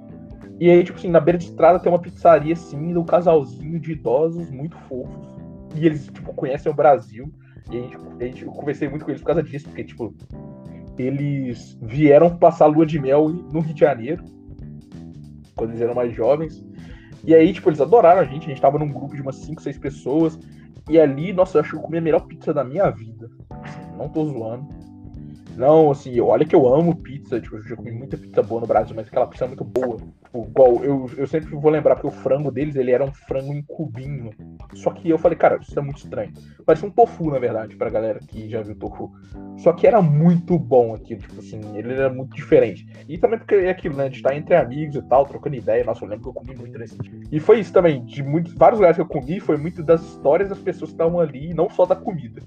[0.60, 3.94] E aí, tipo assim, na beira de estrada tem uma pizzaria assim, um casalzinho de
[3.94, 5.28] idosos muito fofos.
[5.76, 7.32] E eles, tipo, conhecem o Brasil.
[7.72, 10.14] E a gente, a gente, eu conversei muito com eles por causa disso, porque, tipo,
[10.98, 14.24] eles vieram passar lua de mel no Rio de Janeiro
[15.60, 16.66] quando eles eram mais jovens.
[17.24, 18.45] E aí, tipo, eles adoraram a gente.
[18.45, 20.39] A gente tava num grupo de umas 5, 6 pessoas.
[20.89, 23.30] E ali, nossa, eu acho que eu comi a melhor pizza da minha vida.
[23.62, 24.68] Assim, não tô zoando.
[25.60, 28.68] Não, assim, olha que eu amo pizza, tipo, eu já comi muita pizza boa no
[28.68, 29.97] Brasil, mas aquela pizza é muito boa.
[29.97, 33.53] Tipo, igual, eu, eu sempre vou lembrar, porque o frango deles, ele era um frango
[33.53, 34.32] em cubinho.
[34.74, 36.32] Só que eu falei, cara, isso é muito estranho.
[36.66, 39.12] Parecia um tofu, na verdade, pra galera que já viu tofu.
[39.57, 42.88] Só que era muito bom aquilo, tipo assim, ele era muito diferente.
[43.10, 45.84] E também porque é aquilo, né, de estar entre amigos e tal, trocando ideia.
[45.84, 47.20] Nossa, eu lembro que eu comi muito nesse dia.
[47.30, 50.47] E foi isso também, de muitos, vários lugares que eu comi, foi muito das histórias
[50.47, 52.41] das pessoas que estavam ali, não só da comida.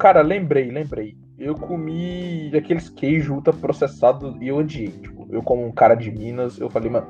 [0.00, 4.90] Cara, lembrei, lembrei eu comi aqueles queijo ultra processado e eu odiei.
[4.90, 7.06] Tipo, eu como um cara de Minas, eu falei, mano,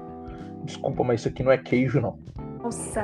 [0.65, 2.17] desculpa, mas isso aqui não é queijo, não.
[2.63, 3.03] Nossa,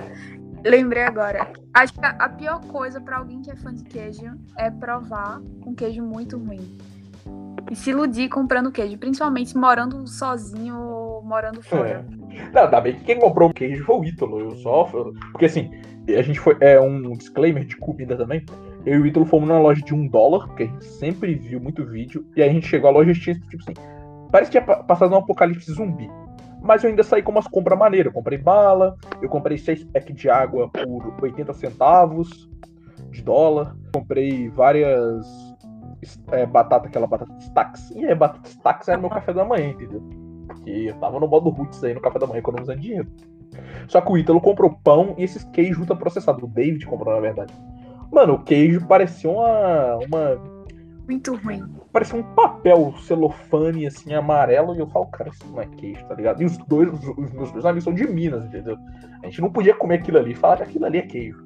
[0.65, 1.49] lembrei agora.
[1.75, 5.75] Acho que a pior coisa para alguém que é fã de queijo é provar um
[5.75, 6.79] queijo muito ruim.
[7.69, 12.07] E se iludir comprando queijo, principalmente morando sozinho ou morando fora.
[12.31, 12.51] É.
[12.53, 14.39] Não, ainda bem que quem comprou o queijo foi o Ítalo.
[14.39, 14.85] Eu só.
[15.33, 15.73] Porque assim,
[16.09, 16.57] a gente foi.
[16.61, 18.45] É um disclaimer de comida também
[18.87, 21.61] eu e o Ítalo fomos numa loja de um dólar, porque a gente sempre viu
[21.61, 23.75] muito vídeo, e aí a gente chegou à loja e tinha, tipo assim,
[24.31, 26.09] parece que tinha passado um apocalipse zumbi.
[26.63, 28.07] Mas eu ainda saí com umas compras maneiras.
[28.07, 32.49] Eu comprei bala, eu comprei seis packs de água por 80 centavos
[33.11, 33.77] de dólar.
[33.93, 35.27] Comprei várias
[36.33, 37.91] é, batata, aquela batata stacks.
[37.91, 40.03] E aí, batata stacks era meu café da manhã, entendeu?
[40.47, 43.09] Porque eu tava no modo roots aí no café da manhã economizando dinheiro.
[43.89, 46.43] Só que o Ítalo comprou pão e esses queijos ultraprocessados.
[46.43, 47.55] O David comprou, na verdade.
[48.13, 49.97] Mano, o queijo parecia uma.
[49.97, 50.57] uma
[51.07, 51.63] Muito ruim.
[51.93, 54.75] parecia um papel celofane, assim, amarelo.
[54.75, 56.43] E eu falo, cara, isso não é queijo, tá ligado?
[56.43, 58.77] E os dois, os, os meus dois amigos são de Minas, entendeu?
[59.23, 61.45] A gente não podia comer aquilo ali e falar que aquilo ali é queijo.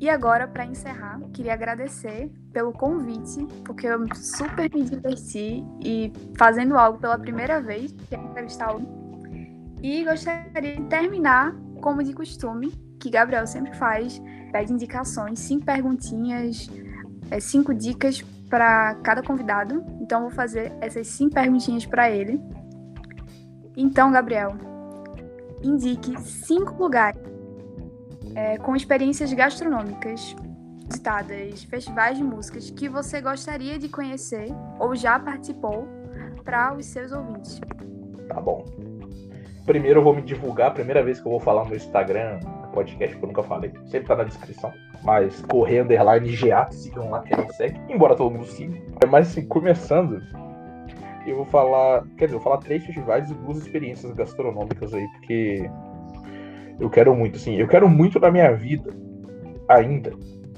[0.00, 6.76] E agora, para encerrar, queria agradecer pelo convite, porque eu super me diverti e fazendo
[6.76, 8.86] algo pela primeira vez, que é entrevistar alguém.
[9.82, 14.20] E gostaria de terminar, como de costume, que Gabriel sempre faz,
[14.54, 16.70] pede indicações, cinco perguntinhas,
[17.28, 19.84] é, cinco dicas para cada convidado.
[20.00, 22.40] Então, vou fazer essas cinco perguntinhas para ele.
[23.76, 24.54] Então, Gabriel,
[25.60, 27.20] indique cinco lugares
[28.36, 30.36] é, com experiências gastronômicas,
[30.88, 34.46] visitadas, festivais de músicas que você gostaria de conhecer
[34.78, 35.88] ou já participou
[36.44, 37.60] para os seus ouvintes.
[38.28, 38.64] Tá bom.
[39.66, 42.38] Primeiro eu vou me divulgar, primeira vez que eu vou falar no Instagram,
[42.74, 44.72] podcast, que eu nunca falei, sempre tá na descrição.
[45.02, 48.74] Mas correr underline GA, sigam lá quem não segue, embora todo mundo siga.
[49.08, 50.20] Mas assim, começando,
[51.26, 52.04] eu vou falar.
[52.18, 55.70] Quer dizer, eu vou falar três festivais e duas experiências gastronômicas aí, porque
[56.80, 58.94] eu quero muito, assim, eu quero muito na minha vida
[59.68, 60.12] ainda.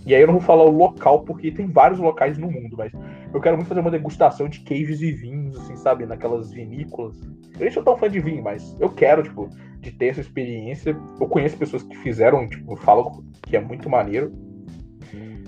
[0.06, 2.92] E aí eu não vou falar o local, porque tem vários locais no mundo, mas
[3.34, 6.06] eu quero muito fazer uma degustação de queijos e vinhos, assim, sabe?
[6.06, 7.20] Naquelas vinícolas.
[7.54, 9.48] Eu nem sou tão fã de vinho, mas eu quero, tipo,
[9.80, 10.96] de ter essa experiência.
[11.20, 14.32] Eu conheço pessoas que fizeram, tipo, falam que é muito maneiro.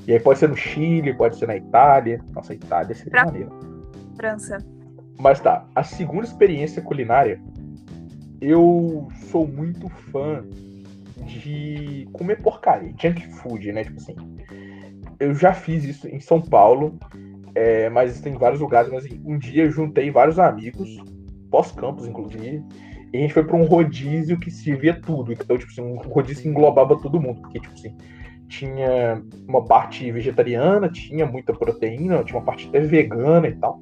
[0.07, 2.21] E aí pode ser no Chile, pode ser na Itália.
[2.35, 3.51] Nossa, a Itália seria Fra- maneiro.
[4.17, 4.59] França.
[5.21, 7.41] Mas tá, a segunda experiência culinária,
[8.41, 10.45] eu sou muito fã
[11.25, 13.85] de comer porcaria, junk food, né?
[13.85, 14.14] Tipo assim,
[15.21, 16.99] eu já fiz isso em São Paulo,
[17.55, 18.91] é, mas tem vários lugares.
[18.91, 20.97] Mas assim, um dia eu juntei vários amigos,
[21.51, 22.62] pós-campus inclusive,
[23.12, 25.33] e a gente foi pra um rodízio que servia tudo.
[25.33, 27.97] Então, tipo assim, um rodízio que englobava todo mundo, porque, tipo assim,
[28.49, 33.81] tinha uma parte vegetariana, tinha muita proteína, tinha uma parte até vegana e tal.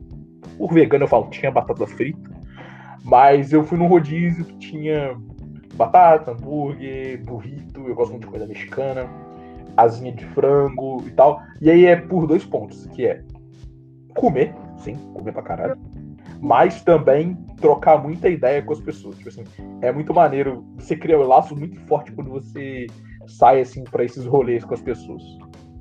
[0.58, 2.30] Por vegano eu falo, tinha batata frita.
[3.04, 5.16] Mas eu fui num rodízio que tinha
[5.76, 9.08] batata, hambúrguer, burrito, eu gosto muito de coisa mexicana,
[9.76, 11.40] asinha de frango e tal.
[11.60, 13.22] E aí é por dois pontos, que é
[14.14, 15.78] comer, sim, comer pra caralho.
[16.40, 19.16] Mas também trocar muita ideia com as pessoas.
[19.16, 19.44] Tipo assim,
[19.80, 20.64] é muito maneiro.
[20.78, 22.86] Você cria um laço muito forte quando você
[23.26, 25.22] sai assim para esses rolês com as pessoas.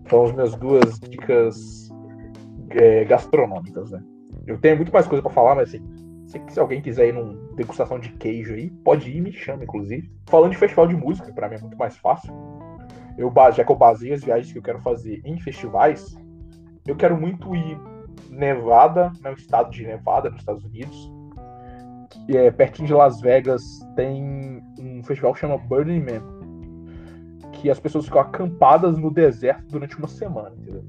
[0.10, 1.90] São as minhas duas dicas
[2.70, 4.02] é, gastronômicas, né?
[4.48, 5.84] Eu tenho muito mais coisa para falar, mas assim,
[6.26, 10.12] se, se alguém quiser ir numa degustação de queijo aí, pode ir, me chama, inclusive.
[10.28, 12.34] Falando de festival de música, para mim é muito mais fácil.
[13.18, 16.18] Eu, já que eu baseio as viagens que eu quero fazer em festivais,
[16.86, 17.80] eu quero muito ir
[18.30, 21.12] Nevada, no estado de Nevada, nos Estados Unidos.
[22.30, 23.64] É, pertinho de Las Vegas
[23.96, 27.52] tem um festival que chama Burning Man.
[27.54, 30.84] Que as pessoas ficam acampadas no deserto durante uma semana, entendeu?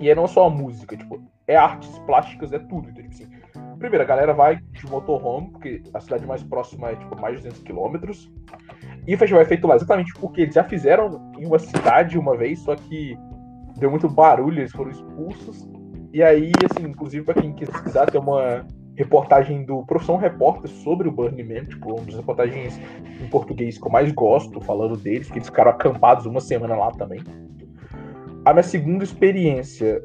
[0.00, 2.88] E é não só a música, tipo, é artes plásticas, é tudo.
[2.88, 3.28] Então, tipo assim,
[3.78, 7.42] primeiro, a galera vai de motorhome, porque a cidade mais próxima é tipo mais de
[7.42, 8.30] 200 quilômetros.
[9.06, 12.36] E o festival é feito lá exatamente porque eles já fizeram em uma cidade uma
[12.36, 13.16] vez, só que
[13.76, 15.68] deu muito barulho, eles foram expulsos.
[16.12, 21.12] E aí, assim, inclusive pra quem quiser ter uma reportagem do Profissão Repórter sobre o
[21.12, 22.80] Burning Man, tipo, uma das reportagens
[23.20, 26.90] em português que eu mais gosto, falando deles, que eles ficaram acampados uma semana lá
[26.90, 27.20] também.
[28.44, 30.02] A minha segunda experiência,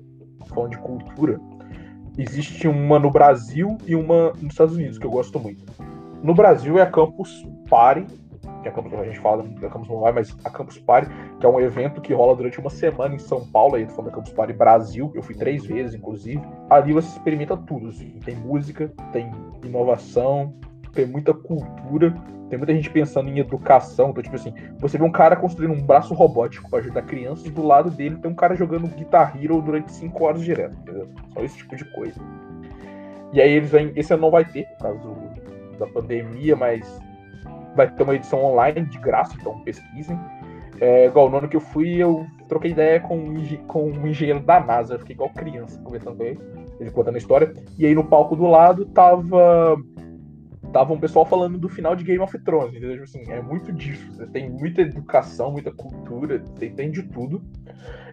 [0.47, 1.39] falando de cultura,
[2.17, 5.63] existe uma no Brasil e uma nos Estados Unidos, que eu gosto muito.
[6.23, 8.05] No Brasil é a Campus Party,
[8.61, 11.09] que é a Campus, a gente fala da Campus Mobile, mas a Campus Party,
[11.39, 14.11] que é um evento que rola durante uma semana em São Paulo, aí falando da
[14.11, 16.41] Campus Party Brasil, eu fui três vezes, inclusive.
[16.69, 18.19] Ali você experimenta tudo, assim.
[18.23, 19.29] tem música, tem
[19.63, 20.53] inovação,
[20.93, 22.13] tem muita cultura,
[22.49, 25.81] tem muita gente pensando em educação, então tipo assim, você vê um cara construindo um
[25.81, 29.91] braço robótico para ajudar crianças, do lado dele tem um cara jogando Guitar Hero durante
[29.91, 31.09] cinco horas direto, entendeu?
[31.33, 32.19] Só esse tipo de coisa.
[33.33, 35.09] E aí eles vêm, esse ano não vai ter, por causa
[35.79, 37.01] da pandemia, mas
[37.75, 40.19] vai ter uma edição online de graça, então pesquisem.
[40.79, 44.39] É, igual no ano que eu fui, eu troquei ideia com um, com um engenheiro
[44.39, 46.39] da NASA, eu fiquei igual criança conversando com ele,
[46.79, 47.53] ele contando a história.
[47.77, 49.77] E aí no palco do lado tava
[50.73, 52.91] tava um pessoal falando do final de Game of Thrones, entendeu?
[52.93, 54.11] Tipo Assim, é muito disso.
[54.11, 57.41] Você tem muita educação, muita cultura, você tem de tudo.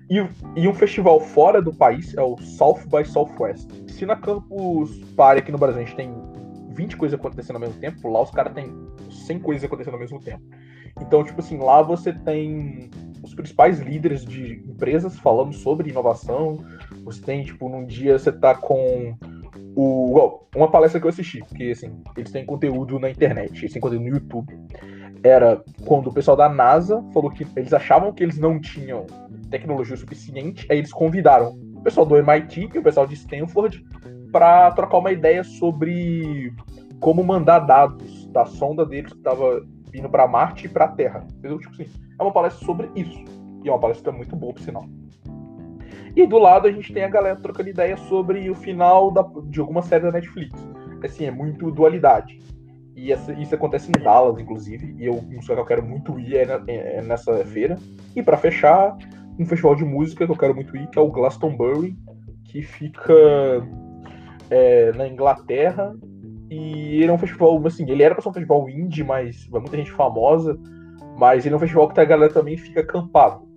[0.08, 0.16] E,
[0.54, 3.68] e um festival fora do país é o South by Southwest.
[3.88, 6.12] Se na Campus Party aqui no Brasil a gente tem
[6.74, 8.72] 20 coisas acontecendo ao mesmo tempo, lá os caras têm
[9.10, 10.42] 100 coisas acontecendo ao mesmo tempo.
[11.00, 12.90] Então, tipo assim, lá você tem
[13.22, 16.58] os principais líderes de empresas falando sobre inovação.
[17.04, 19.16] Você tem, tipo, num dia você tá com
[19.80, 20.40] o.
[20.54, 24.02] Uma palestra que eu assisti, porque assim, eles têm conteúdo na internet, eles têm conteúdo
[24.02, 24.58] no YouTube.
[25.22, 29.06] Era quando o pessoal da NASA falou que eles achavam que eles não tinham
[29.50, 33.84] tecnologia suficiente, aí eles convidaram o pessoal do MIT e o pessoal de Stanford
[34.32, 36.52] para trocar uma ideia sobre
[37.00, 41.26] como mandar dados da sonda deles que estava vindo para Marte e para Terra.
[41.38, 41.58] Entendeu?
[41.58, 41.86] Tipo assim,
[42.18, 43.24] é uma palestra sobre isso.
[43.64, 44.84] E é uma palestra muito boa, por sinal.
[46.14, 49.60] E do lado a gente tem a galera trocando ideia sobre o final da, de
[49.60, 50.54] alguma série da Netflix.
[51.02, 52.38] Assim, é muito dualidade.
[52.96, 54.94] E essa, isso acontece em Dallas, inclusive.
[54.98, 57.78] E eu, um lugar que eu quero muito ir é, é, é nessa feira.
[58.14, 58.96] E para fechar,
[59.38, 61.96] um festival de música que eu quero muito ir, que é o Glastonbury,
[62.44, 63.14] que fica
[64.50, 65.96] é, na Inglaterra.
[66.50, 69.60] E ele é um festival, assim, ele era pra ser um festival indie, mas vai
[69.60, 70.58] muita gente famosa.
[71.16, 73.48] Mas ele é um festival que a galera também fica acampado.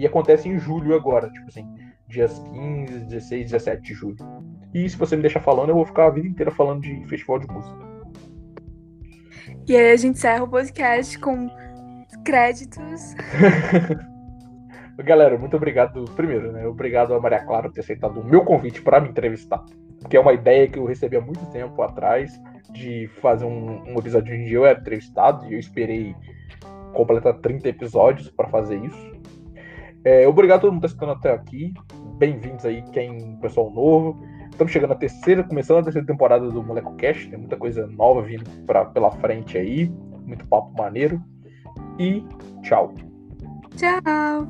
[0.00, 1.68] E acontece em julho agora, tipo assim,
[2.08, 4.16] dias 15, 16, 17 de julho.
[4.72, 7.38] E se você me deixar falando, eu vou ficar a vida inteira falando de festival
[7.38, 7.76] de música.
[9.68, 11.50] E aí a gente encerra o podcast com
[12.24, 13.14] créditos.
[15.04, 16.06] Galera, muito obrigado.
[16.16, 16.66] Primeiro, né?
[16.66, 19.62] Obrigado a Maria Clara por ter aceitado o meu convite para me entrevistar.
[20.08, 22.40] Que é uma ideia que eu recebi há muito tempo atrás
[22.72, 26.16] de fazer um, um episódio onde eu era entrevistado e eu esperei
[26.94, 29.19] completar 30 episódios para fazer isso.
[30.04, 31.74] É, obrigado a todo mundo que está até aqui.
[32.18, 34.18] Bem-vindos aí, quem pessoal novo.
[34.50, 37.28] Estamos chegando na terceira, começando a terceira temporada do Moleco Cast.
[37.28, 39.92] Tem muita coisa nova vindo pra, pela frente aí.
[40.24, 41.22] Muito papo maneiro.
[41.98, 42.24] E
[42.62, 42.94] tchau.
[43.76, 44.48] Tchau.